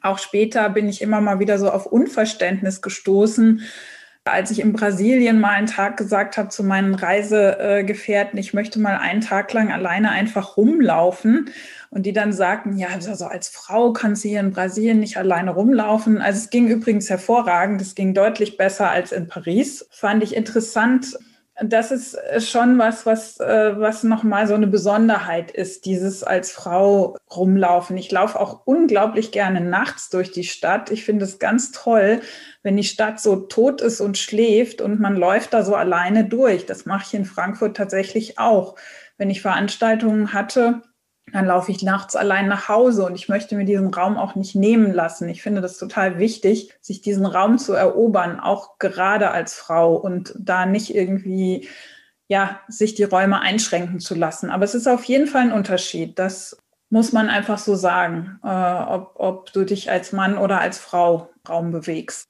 [0.01, 3.61] Auch später bin ich immer mal wieder so auf Unverständnis gestoßen,
[4.25, 8.97] als ich in Brasilien mal einen Tag gesagt habe zu meinen Reisegefährten, ich möchte mal
[8.97, 11.49] einen Tag lang alleine einfach rumlaufen.
[11.91, 15.51] Und die dann sagten, ja, also als Frau kannst du hier in Brasilien nicht alleine
[15.51, 16.21] rumlaufen.
[16.21, 19.87] Also es ging übrigens hervorragend, es ging deutlich besser als in Paris.
[19.89, 21.17] Fand ich interessant,
[21.61, 26.51] das ist äh, schon was, was, äh, was nochmal so eine Besonderheit ist, dieses als
[26.51, 27.97] Frau rumlaufen.
[27.97, 30.91] Ich laufe auch unglaublich gerne nachts durch die Stadt.
[30.91, 32.21] Ich finde es ganz toll,
[32.63, 36.65] wenn die Stadt so tot ist und schläft und man läuft da so alleine durch.
[36.65, 38.75] Das mache ich in Frankfurt tatsächlich auch.
[39.17, 40.81] Wenn ich Veranstaltungen hatte,
[41.33, 44.55] dann laufe ich nachts allein nach Hause und ich möchte mir diesen Raum auch nicht
[44.55, 45.29] nehmen lassen.
[45.29, 50.33] Ich finde das total wichtig, sich diesen Raum zu erobern, auch gerade als Frau und
[50.37, 51.67] da nicht irgendwie,
[52.27, 54.49] ja, sich die Räume einschränken zu lassen.
[54.49, 56.17] Aber es ist auf jeden Fall ein Unterschied.
[56.19, 56.57] Das
[56.89, 61.29] muss man einfach so sagen, äh, ob, ob du dich als Mann oder als Frau
[61.47, 62.25] Raum bewegst.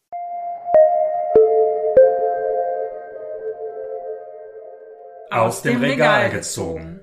[5.31, 7.01] Aus dem Regal gezogen.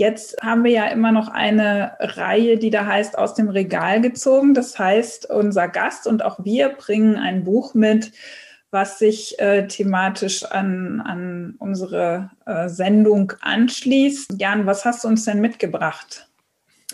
[0.00, 4.54] Jetzt haben wir ja immer noch eine Reihe, die da heißt aus dem Regal gezogen.
[4.54, 8.10] Das heißt, unser Gast und auch wir bringen ein Buch mit,
[8.70, 14.36] was sich äh, thematisch an, an unsere äh, Sendung anschließt.
[14.38, 16.30] Jan, was hast du uns denn mitgebracht?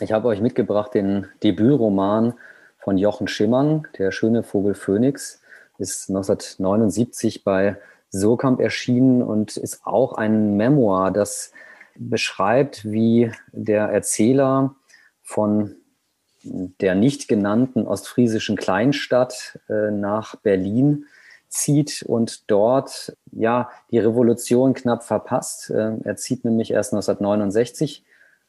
[0.00, 2.34] Ich habe euch mitgebracht den Debütroman
[2.78, 5.40] von Jochen Schimmern, Der schöne Vogel Phönix,
[5.78, 7.76] ist 1979 bei
[8.10, 11.52] Surkamp erschienen und ist auch ein Memoir, das
[11.98, 14.74] beschreibt, wie der Erzähler
[15.22, 15.76] von
[16.42, 21.06] der nicht genannten ostfriesischen Kleinstadt äh, nach Berlin
[21.48, 25.70] zieht und dort ja die Revolution knapp verpasst.
[25.70, 28.04] Äh, er zieht nämlich erst 1969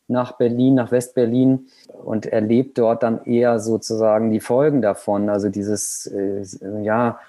[0.07, 1.67] nach Berlin, nach Westberlin
[2.03, 6.45] und erlebt dort dann eher sozusagen die Folgen davon, also dieses äh,
[6.81, 7.19] ja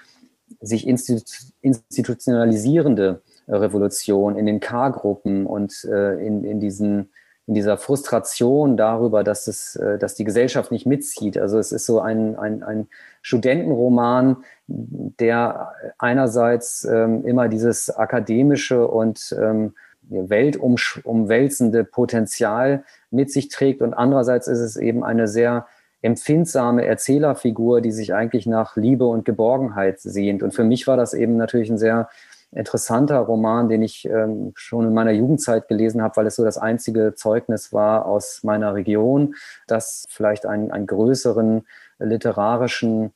[0.61, 7.11] sich institutionalisierende Revolution, in den K-Gruppen und äh, in, in, diesen,
[7.47, 11.37] in dieser Frustration darüber, dass, es, äh, dass die Gesellschaft nicht mitzieht.
[11.37, 12.87] Also es ist so ein, ein, ein
[13.21, 14.37] Studentenroman,
[14.67, 19.73] der einerseits ähm, immer dieses akademische und ähm,
[20.09, 25.67] weltumwälzende Potenzial mit sich trägt und andererseits ist es eben eine sehr
[26.01, 30.43] empfindsame Erzählerfigur, die sich eigentlich nach Liebe und Geborgenheit sehnt.
[30.43, 32.09] Und für mich war das eben natürlich ein sehr
[32.51, 36.57] interessanter Roman, den ich ähm, schon in meiner Jugendzeit gelesen habe, weil es so das
[36.57, 39.35] einzige Zeugnis war aus meiner Region,
[39.67, 41.65] das vielleicht einen, einen größeren
[41.99, 43.13] literarischen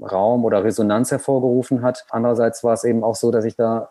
[0.00, 2.06] Raum oder Resonanz hervorgerufen hat.
[2.10, 3.90] Andererseits war es eben auch so, dass ich da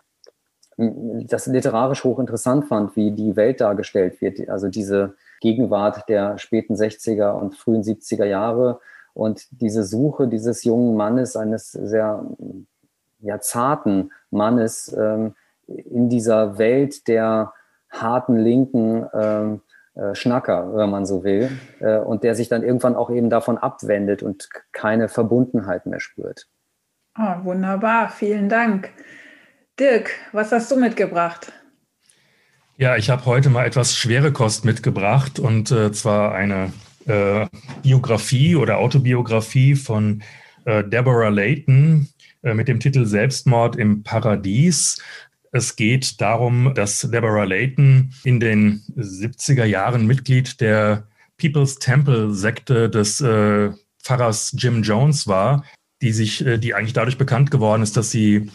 [0.77, 4.47] das literarisch hochinteressant fand, wie die Welt dargestellt wird.
[4.49, 8.79] Also diese Gegenwart der späten 60er und frühen 70er Jahre
[9.13, 12.25] und diese Suche dieses jungen Mannes, eines sehr
[13.19, 15.35] ja, zarten Mannes ähm,
[15.67, 17.53] in dieser Welt der
[17.89, 19.61] harten linken ähm,
[19.95, 23.57] äh, Schnacker, wenn man so will, äh, und der sich dann irgendwann auch eben davon
[23.57, 26.47] abwendet und keine Verbundenheit mehr spürt.
[27.17, 28.91] Oh, wunderbar, vielen Dank.
[29.79, 31.51] Dirk, was hast du mitgebracht?
[32.77, 36.71] Ja, ich habe heute mal etwas schwere Kost mitgebracht und äh, zwar eine
[37.07, 37.47] äh,
[37.81, 40.23] Biografie oder Autobiografie von
[40.65, 42.07] äh, Deborah Layton,
[42.41, 44.97] mit dem Titel Selbstmord im Paradies.
[45.51, 52.89] Es geht darum, dass Deborah Layton in den 70er Jahren Mitglied der People's Temple Sekte
[52.89, 53.71] des äh,
[54.03, 55.63] Pfarrers Jim Jones war,
[56.01, 58.49] die sich, äh, die eigentlich dadurch bekannt geworden ist, dass sie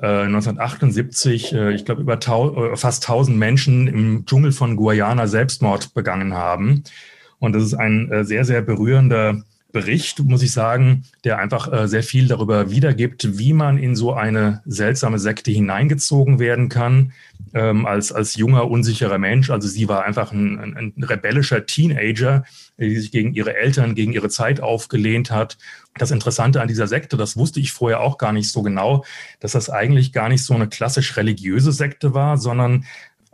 [0.00, 5.92] äh, 1978, äh, ich glaube, über äh, fast 1000 Menschen im Dschungel von Guyana Selbstmord
[5.92, 6.84] begangen haben.
[7.38, 11.88] Und das ist ein äh, sehr, sehr berührender Bericht, muss ich sagen, der einfach äh,
[11.88, 17.12] sehr viel darüber wiedergibt, wie man in so eine seltsame Sekte hineingezogen werden kann,
[17.52, 19.50] ähm, als, als junger, unsicherer Mensch.
[19.50, 22.44] Also sie war einfach ein, ein, ein rebellischer Teenager,
[22.78, 25.58] die sich gegen ihre Eltern, gegen ihre Zeit aufgelehnt hat.
[25.98, 29.04] Das Interessante an dieser Sekte, das wusste ich vorher auch gar nicht so genau,
[29.40, 32.86] dass das eigentlich gar nicht so eine klassisch religiöse Sekte war, sondern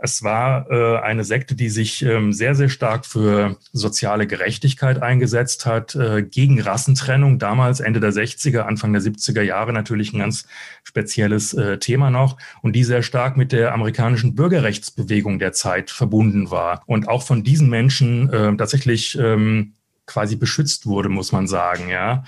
[0.05, 5.65] Es war äh, eine Sekte, die sich ähm, sehr, sehr stark für soziale Gerechtigkeit eingesetzt
[5.65, 7.39] hat, äh, gegen Rassentrennung.
[7.39, 10.47] Damals, Ende der 60er, Anfang der 70er Jahre natürlich ein ganz
[10.83, 16.51] spezielles äh, Thema noch und die sehr stark mit der amerikanischen Bürgerrechtsbewegung der Zeit verbunden
[16.51, 19.73] war und auch von diesen Menschen äh, tatsächlich ähm,
[20.05, 21.89] quasi beschützt wurde, muss man sagen.
[21.89, 22.25] Ja,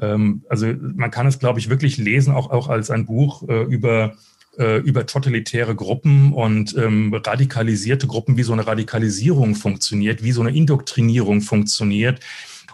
[0.00, 3.62] ähm, also man kann es, glaube ich, wirklich lesen, auch auch als ein Buch äh,
[3.62, 4.16] über
[4.60, 10.42] äh, über totalitäre Gruppen und ähm, radikalisierte Gruppen, wie so eine Radikalisierung funktioniert, wie so
[10.42, 12.20] eine Indoktrinierung funktioniert.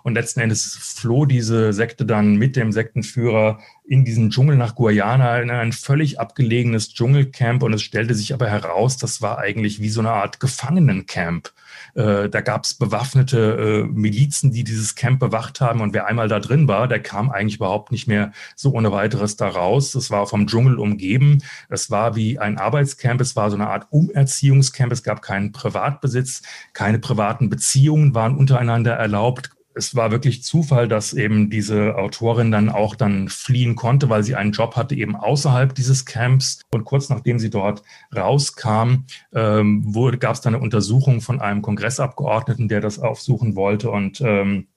[0.02, 5.40] Und letzten Endes floh diese Sekte dann mit dem Sektenführer in diesen Dschungel nach Guyana,
[5.40, 7.62] in ein völlig abgelegenes Dschungelcamp.
[7.62, 11.52] Und es stellte sich aber heraus, das war eigentlich wie so eine Art Gefangenencamp.
[11.96, 15.80] Äh, da gab es bewaffnete äh, Milizen, die dieses Camp bewacht haben.
[15.80, 19.36] Und wer einmal da drin war, der kam eigentlich überhaupt nicht mehr so ohne weiteres
[19.36, 19.94] da raus.
[19.94, 21.42] Es war vom Dschungel umgeben.
[21.70, 23.20] Es war wie ein Arbeitscamp.
[23.22, 24.92] Es war so eine Art Umerziehungscamp.
[24.92, 26.42] Es gab keinen Privatbesitz,
[26.74, 32.70] keine privaten Beziehungen waren untereinander erlaubt es war wirklich Zufall, dass eben diese Autorin dann
[32.70, 36.62] auch dann fliehen konnte, weil sie einen Job hatte eben außerhalb dieses Camps.
[36.72, 37.82] Und kurz nachdem sie dort
[38.14, 39.04] rauskam,
[39.34, 43.90] ähm, gab es dann eine Untersuchung von einem Kongressabgeordneten, der das aufsuchen wollte.
[43.90, 44.68] Und ähm,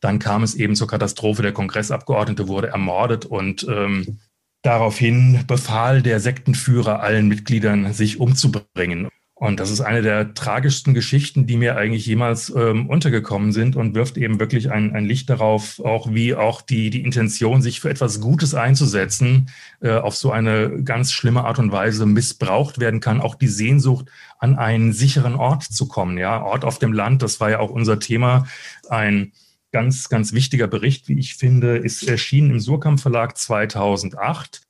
[0.00, 1.40] dann kam es eben zur Katastrophe.
[1.40, 4.18] Der Kongressabgeordnete wurde ermordet und ähm,
[4.60, 9.08] daraufhin befahl der Sektenführer allen Mitgliedern, sich umzubringen.
[9.38, 13.94] Und das ist eine der tragischsten Geschichten, die mir eigentlich jemals ähm, untergekommen sind und
[13.94, 17.88] wirft eben wirklich ein, ein Licht darauf, auch wie auch die, die Intention, sich für
[17.88, 19.48] etwas Gutes einzusetzen,
[19.80, 23.20] äh, auf so eine ganz schlimme Art und Weise missbraucht werden kann.
[23.20, 24.06] Auch die Sehnsucht,
[24.40, 26.18] an einen sicheren Ort zu kommen.
[26.18, 28.48] Ja, Ort auf dem Land, das war ja auch unser Thema.
[28.88, 29.32] Ein
[29.70, 34.67] ganz, ganz wichtiger Bericht, wie ich finde, ist erschienen im Surkamp Verlag 2008.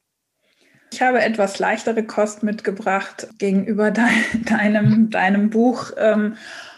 [0.91, 4.05] Ich habe etwas leichtere Kost mitgebracht gegenüber de
[4.45, 5.93] deinem, deinem Buch.
[5.97, 6.37] Ähm,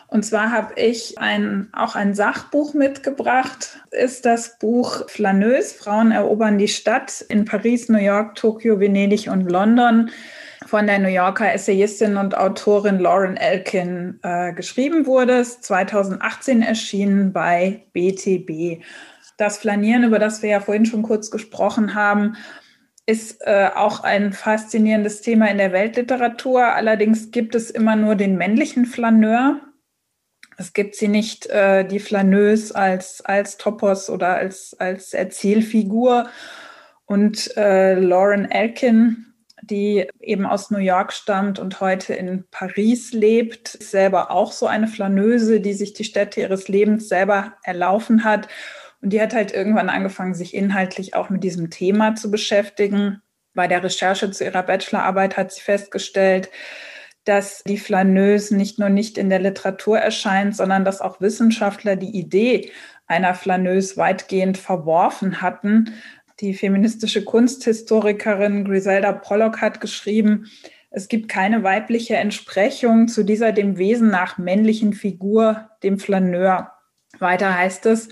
[0.08, 3.78] und zwar habe ich ein, auch ein Sachbuch mitgebracht.
[3.92, 9.48] Ist das Buch Flaneuse, Frauen erobern die Stadt in Paris, New York, Tokio, Venedig und
[9.48, 10.10] London
[10.66, 15.38] von der New Yorker Essayistin und Autorin Lauren Elkin äh, geschrieben wurde.
[15.38, 18.82] Ist 2018 erschienen bei BTB.
[19.36, 22.36] Das Flanieren, über das wir ja vorhin schon kurz gesprochen haben,
[23.10, 26.64] ist äh, auch ein faszinierendes Thema in der Weltliteratur.
[26.64, 29.60] Allerdings gibt es immer nur den männlichen Flaneur.
[30.56, 36.28] Es gibt sie nicht, äh, die Flaneuse als, als Topos oder als, als Erzählfigur.
[37.04, 43.74] Und äh, Lauren Elkin, die eben aus New York stammt und heute in Paris lebt,
[43.74, 48.46] ist selber auch so eine Flaneuse, die sich die Städte ihres Lebens selber erlaufen hat
[49.02, 53.22] und die hat halt irgendwann angefangen, sich inhaltlich auch mit diesem Thema zu beschäftigen.
[53.54, 56.50] Bei der Recherche zu ihrer Bachelorarbeit hat sie festgestellt,
[57.24, 62.16] dass die Flaneuse nicht nur nicht in der Literatur erscheint, sondern dass auch Wissenschaftler die
[62.18, 62.70] Idee
[63.06, 65.94] einer Flaneuse weitgehend verworfen hatten.
[66.40, 70.46] Die feministische Kunsthistorikerin Griselda Pollock hat geschrieben,
[70.90, 76.72] es gibt keine weibliche Entsprechung zu dieser dem Wesen nach männlichen Figur, dem Flaneur.
[77.18, 78.08] Weiter heißt es,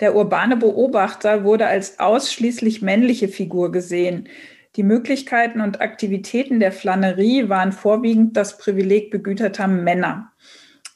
[0.00, 4.28] der urbane Beobachter wurde als ausschließlich männliche Figur gesehen.
[4.76, 10.32] Die Möglichkeiten und Aktivitäten der Flanerie waren vorwiegend das Privileg begüterter Männer.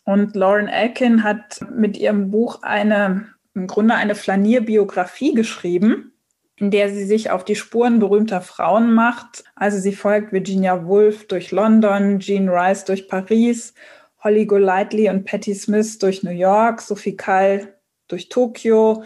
[0.05, 6.13] Und Lauren Elkin hat mit ihrem Buch eine, im Grunde eine Flanierbiografie geschrieben,
[6.57, 9.45] in der sie sich auf die Spuren berühmter Frauen macht.
[9.55, 13.75] Also sie folgt Virginia Woolf durch London, Jean Rice durch Paris,
[14.23, 17.74] Holly Golightly und Patti Smith durch New York, Sophie Kall
[18.09, 19.05] durch Tokio.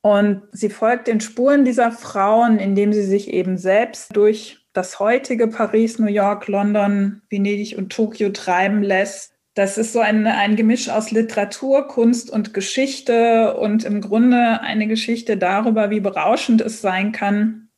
[0.00, 5.48] Und sie folgt den Spuren dieser Frauen, indem sie sich eben selbst durch das heutige
[5.48, 9.32] Paris, New York, London, Venedig und Tokio treiben lässt.
[9.54, 14.88] Das ist so ein, ein Gemisch aus Literatur, Kunst und Geschichte und im Grunde eine
[14.88, 17.68] Geschichte darüber, wie berauschend es sein kann,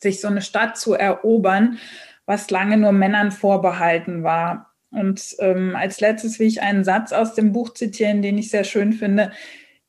[0.00, 1.78] sich so eine Stadt zu erobern,
[2.26, 4.74] was lange nur Männern vorbehalten war.
[4.90, 8.64] Und ähm, als letztes will ich einen Satz aus dem Buch zitieren, den ich sehr
[8.64, 9.32] schön finde.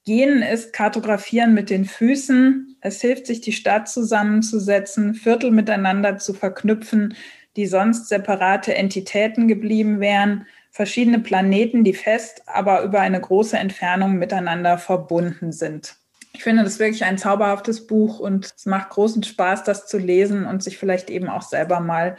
[0.06, 2.78] Gehen ist Kartografieren mit den Füßen.
[2.80, 7.16] Es hilft, sich die Stadt zusammenzusetzen, Viertel miteinander zu verknüpfen,
[7.56, 14.18] die sonst separate Entitäten geblieben wären, verschiedene Planeten, die fest, aber über eine große Entfernung
[14.18, 15.96] miteinander verbunden sind.
[16.34, 20.46] Ich finde das wirklich ein zauberhaftes Buch und es macht großen Spaß, das zu lesen
[20.46, 22.18] und sich vielleicht eben auch selber mal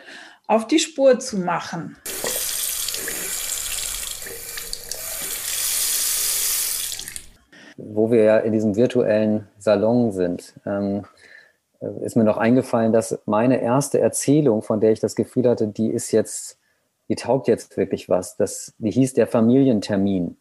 [0.48, 1.96] auf die Spur zu machen.
[7.76, 11.04] Wo wir ja in diesem virtuellen Salon sind, ähm,
[12.00, 15.90] ist mir noch eingefallen, dass meine erste Erzählung, von der ich das Gefühl hatte, die
[15.90, 16.58] ist jetzt
[17.08, 18.36] die taugt jetzt wirklich was.
[18.36, 20.36] Das, die hieß der Familientermin.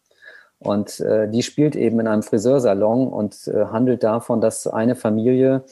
[0.57, 5.64] Und äh, die spielt eben in einem Friseursalon und äh, handelt davon, dass eine Familie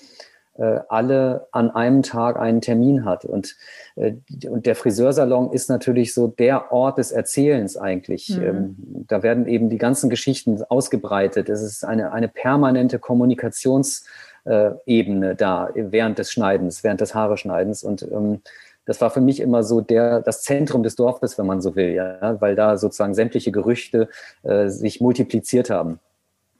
[0.88, 3.25] alle an einem Tag einen Termin hat.
[3.25, 3.55] Und,
[3.95, 4.13] äh,
[4.47, 8.30] und der Friseursalon ist natürlich so der Ort des Erzählens eigentlich.
[8.30, 8.43] Mhm.
[8.43, 8.75] Ähm,
[9.07, 11.49] da werden eben die ganzen Geschichten ausgebreitet.
[11.49, 17.84] Es ist eine, eine permanente Kommunikationsebene da während des Schneidens, während des Haareschneidens.
[17.84, 18.41] Und ähm,
[18.85, 21.93] das war für mich immer so der, das Zentrum des Dorfes, wenn man so will,
[21.93, 24.09] ja, weil da sozusagen sämtliche Gerüchte
[24.43, 25.99] äh, sich multipliziert haben.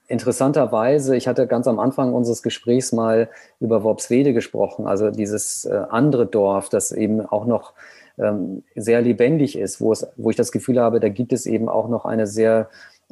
[0.06, 5.74] Interessanterweise, ich hatte ganz am Anfang unseres Gesprächs mal über Worpswede gesprochen, also dieses äh,
[5.88, 7.72] andere Dorf, das eben auch noch
[8.18, 11.68] ähm, sehr lebendig ist, wo, es, wo ich das Gefühl habe, da gibt es eben
[11.68, 12.68] auch noch eine sehr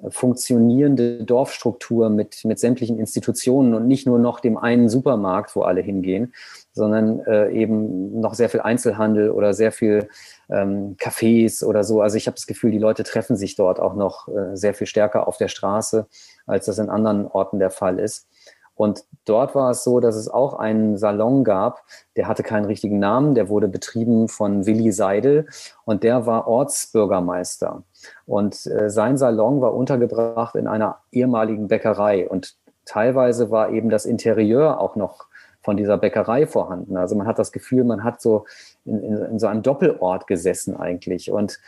[0.08, 5.80] funktionierende Dorfstruktur mit, mit sämtlichen Institutionen und nicht nur noch dem einen Supermarkt, wo alle
[5.80, 6.32] hingehen,
[6.72, 10.08] sondern äh, eben noch sehr viel Einzelhandel oder sehr viel
[10.50, 12.00] ähm, Cafés oder so.
[12.00, 14.86] Also ich habe das Gefühl, die Leute treffen sich dort auch noch äh, sehr viel
[14.86, 16.06] stärker auf der Straße,
[16.46, 18.28] als das in anderen Orten der Fall ist.
[18.74, 21.82] Und dort war es so, dass es auch einen Salon gab,
[22.16, 25.46] der hatte keinen richtigen Namen, der wurde betrieben von Willi Seidel
[25.84, 27.82] und der war Ortsbürgermeister.
[28.26, 34.06] Und äh, sein Salon war untergebracht in einer ehemaligen Bäckerei und teilweise war eben das
[34.06, 35.26] Interieur auch noch
[35.60, 36.96] von dieser Bäckerei vorhanden.
[36.96, 38.46] Also man hat das Gefühl, man hat so
[38.84, 41.30] in, in, in so einem Doppelort gesessen eigentlich.
[41.30, 41.60] Und,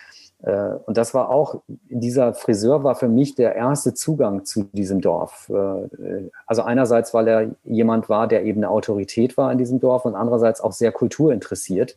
[0.85, 5.51] und das war auch, dieser Friseur war für mich der erste Zugang zu diesem Dorf.
[5.51, 10.05] Äh, also einerseits, weil er jemand war, der eben eine Autorität war in diesem Dorf
[10.05, 11.97] und andererseits auch sehr kulturinteressiert,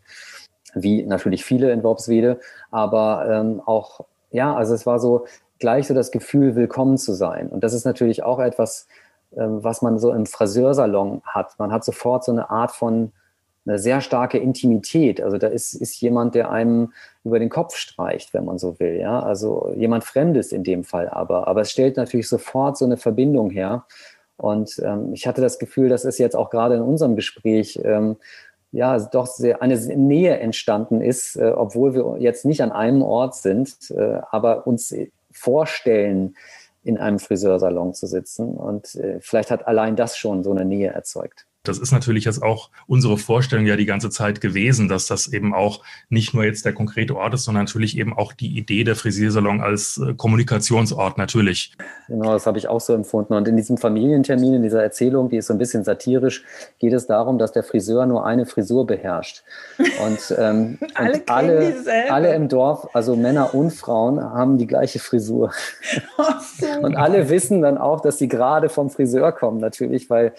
[0.73, 2.39] wie natürlich viele in Worpswede,
[2.71, 5.25] aber ähm, auch, ja, also es war so
[5.59, 7.49] gleich so das Gefühl, willkommen zu sein.
[7.49, 8.87] Und das ist natürlich auch etwas,
[9.35, 11.59] ähm, was man so im Friseursalon hat.
[11.59, 13.11] Man hat sofort so eine Art von
[13.67, 15.21] eine sehr starke Intimität.
[15.21, 18.97] Also da ist, ist jemand, der einem über den Kopf streicht, wenn man so will.
[18.99, 21.47] Ja, also jemand Fremdes in dem Fall aber.
[21.47, 23.85] Aber es stellt natürlich sofort so eine Verbindung her.
[24.37, 28.17] Und ähm, ich hatte das Gefühl, dass es jetzt auch gerade in unserem Gespräch ähm,
[28.71, 33.35] ja doch sehr eine Nähe entstanden ist, äh, obwohl wir jetzt nicht an einem Ort
[33.35, 34.93] sind, äh, aber uns
[35.31, 36.35] vorstellen,
[36.83, 38.55] in einem Friseursalon zu sitzen.
[38.55, 41.45] Und äh, vielleicht hat allein das schon so eine Nähe erzeugt.
[41.67, 45.53] Das ist natürlich jetzt auch unsere Vorstellung ja die ganze Zeit gewesen, dass das eben
[45.53, 48.95] auch nicht nur jetzt der konkrete Ort ist, sondern natürlich eben auch die Idee der
[48.95, 51.73] Frisiersalon als äh, Kommunikationsort natürlich.
[52.07, 53.33] Genau, das habe ich auch so empfunden.
[53.33, 56.43] Und in diesem Familientermin, in dieser Erzählung, die ist so ein bisschen satirisch,
[56.79, 59.43] geht es darum, dass der Friseur nur eine Frisur beherrscht.
[59.77, 61.75] Und, ähm, alle, und alle,
[62.09, 65.51] alle, im Dorf, also Männer und Frauen, haben die gleiche Frisur.
[66.81, 70.33] und alle wissen dann auch, dass sie gerade vom Friseur kommen, natürlich, weil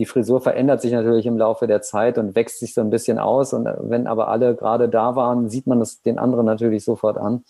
[0.00, 3.18] die Frisur verändert sich natürlich im Laufe der Zeit und wächst sich so ein bisschen
[3.18, 3.52] aus.
[3.52, 7.44] Und wenn aber alle gerade da waren, sieht man das den anderen natürlich sofort an.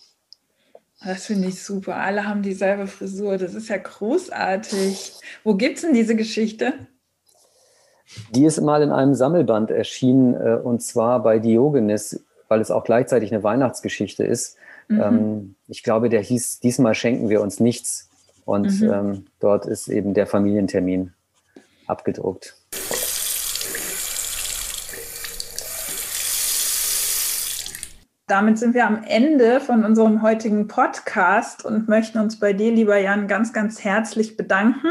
[1.05, 1.95] Das finde ich super.
[1.95, 3.39] Alle haben dieselbe Frisur.
[3.39, 5.13] Das ist ja großartig.
[5.45, 6.73] Wo gibt es denn diese Geschichte?
[8.33, 12.83] Die ist mal in einem Sammelband erschienen äh, und zwar bei Diogenes, weil es auch
[12.83, 14.57] gleichzeitig eine Weihnachtsgeschichte ist.
[14.89, 15.01] Mhm.
[15.01, 18.11] Ähm, ich glaube, der hieß Diesmal schenken wir uns nichts.
[18.45, 18.93] Und mhm.
[18.93, 21.13] ähm, dort ist eben der Familientermin
[21.91, 22.57] abgedruckt.
[28.31, 32.97] Damit sind wir am Ende von unserem heutigen Podcast und möchten uns bei dir, lieber
[32.97, 34.87] Jan, ganz, ganz herzlich bedanken,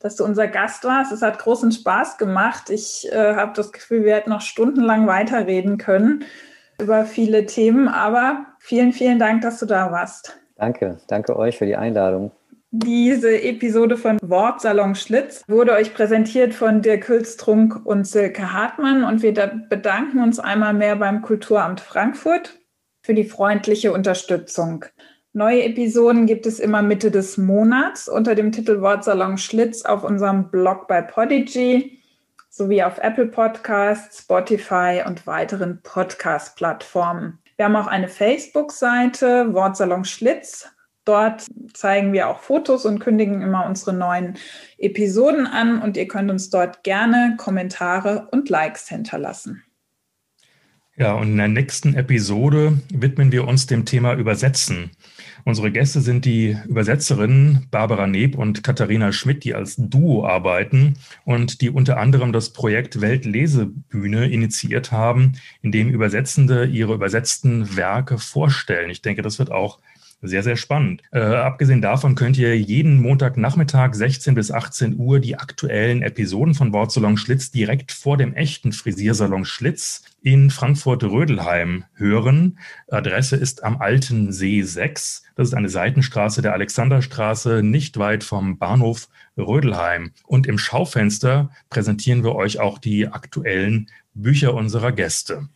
[0.00, 1.12] dass du unser Gast warst.
[1.12, 2.70] Es hat großen Spaß gemacht.
[2.70, 6.24] Ich äh, habe das Gefühl, wir hätten noch stundenlang weiterreden können
[6.80, 10.38] über viele Themen, aber vielen, vielen Dank, dass du da warst.
[10.56, 12.32] Danke, danke euch für die Einladung.
[12.76, 19.22] Diese Episode von Wortsalon Schlitz wurde euch präsentiert von Dirk Hülstrunk und Silke Hartmann und
[19.22, 22.58] wir bedanken uns einmal mehr beim Kulturamt Frankfurt
[23.00, 24.86] für die freundliche Unterstützung.
[25.32, 30.50] Neue Episoden gibt es immer Mitte des Monats unter dem Titel Wortsalon Schlitz auf unserem
[30.50, 32.02] Blog bei Podigy
[32.50, 37.38] sowie auf Apple Podcasts, Spotify und weiteren Podcast-Plattformen.
[37.54, 40.73] Wir haben auch eine Facebook-Seite, Wortsalon Schlitz,
[41.04, 44.36] Dort zeigen wir auch Fotos und kündigen immer unsere neuen
[44.78, 49.62] Episoden an und ihr könnt uns dort gerne Kommentare und Likes hinterlassen.
[50.96, 54.92] Ja, und in der nächsten Episode widmen wir uns dem Thema Übersetzen.
[55.44, 60.94] Unsere Gäste sind die Übersetzerinnen Barbara Neb und Katharina Schmidt, die als Duo arbeiten
[61.24, 65.32] und die unter anderem das Projekt Weltlesebühne initiiert haben,
[65.62, 68.88] in dem Übersetzende ihre übersetzten Werke vorstellen.
[68.88, 69.80] Ich denke, das wird auch
[70.26, 71.02] Sehr, sehr spannend.
[71.12, 76.72] Äh, abgesehen davon könnt ihr jeden Montagnachmittag 16 bis 18 Uhr die aktuellen Episoden von
[76.72, 82.58] Wortsalon Schlitz direkt vor dem echten Frisiersalon Schlitz in Frankfurt-Rödelheim hören.
[82.88, 85.24] Adresse ist am Alten See 6.
[85.36, 90.12] Das ist eine Seitenstraße der Alexanderstraße, nicht weit vom Bahnhof Rödelheim.
[90.24, 95.50] Und im Schaufenster präsentieren wir euch auch die aktuellen Bücher unserer Gäste.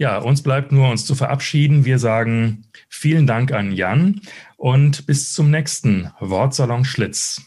[0.00, 1.84] Ja, uns bleibt nur, uns zu verabschieden.
[1.84, 4.20] Wir sagen vielen Dank an Jan
[4.56, 7.40] und bis zum nächsten Wortsalon Schlitz.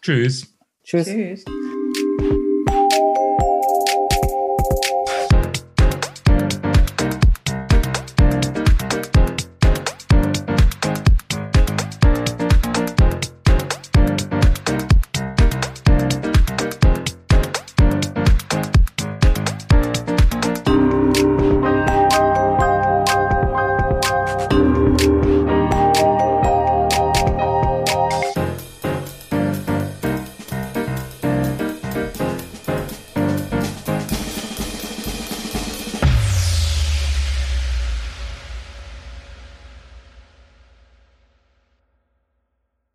[0.00, 0.56] Tschüss.
[0.84, 1.06] Tschüss.
[1.06, 1.44] Tschüss.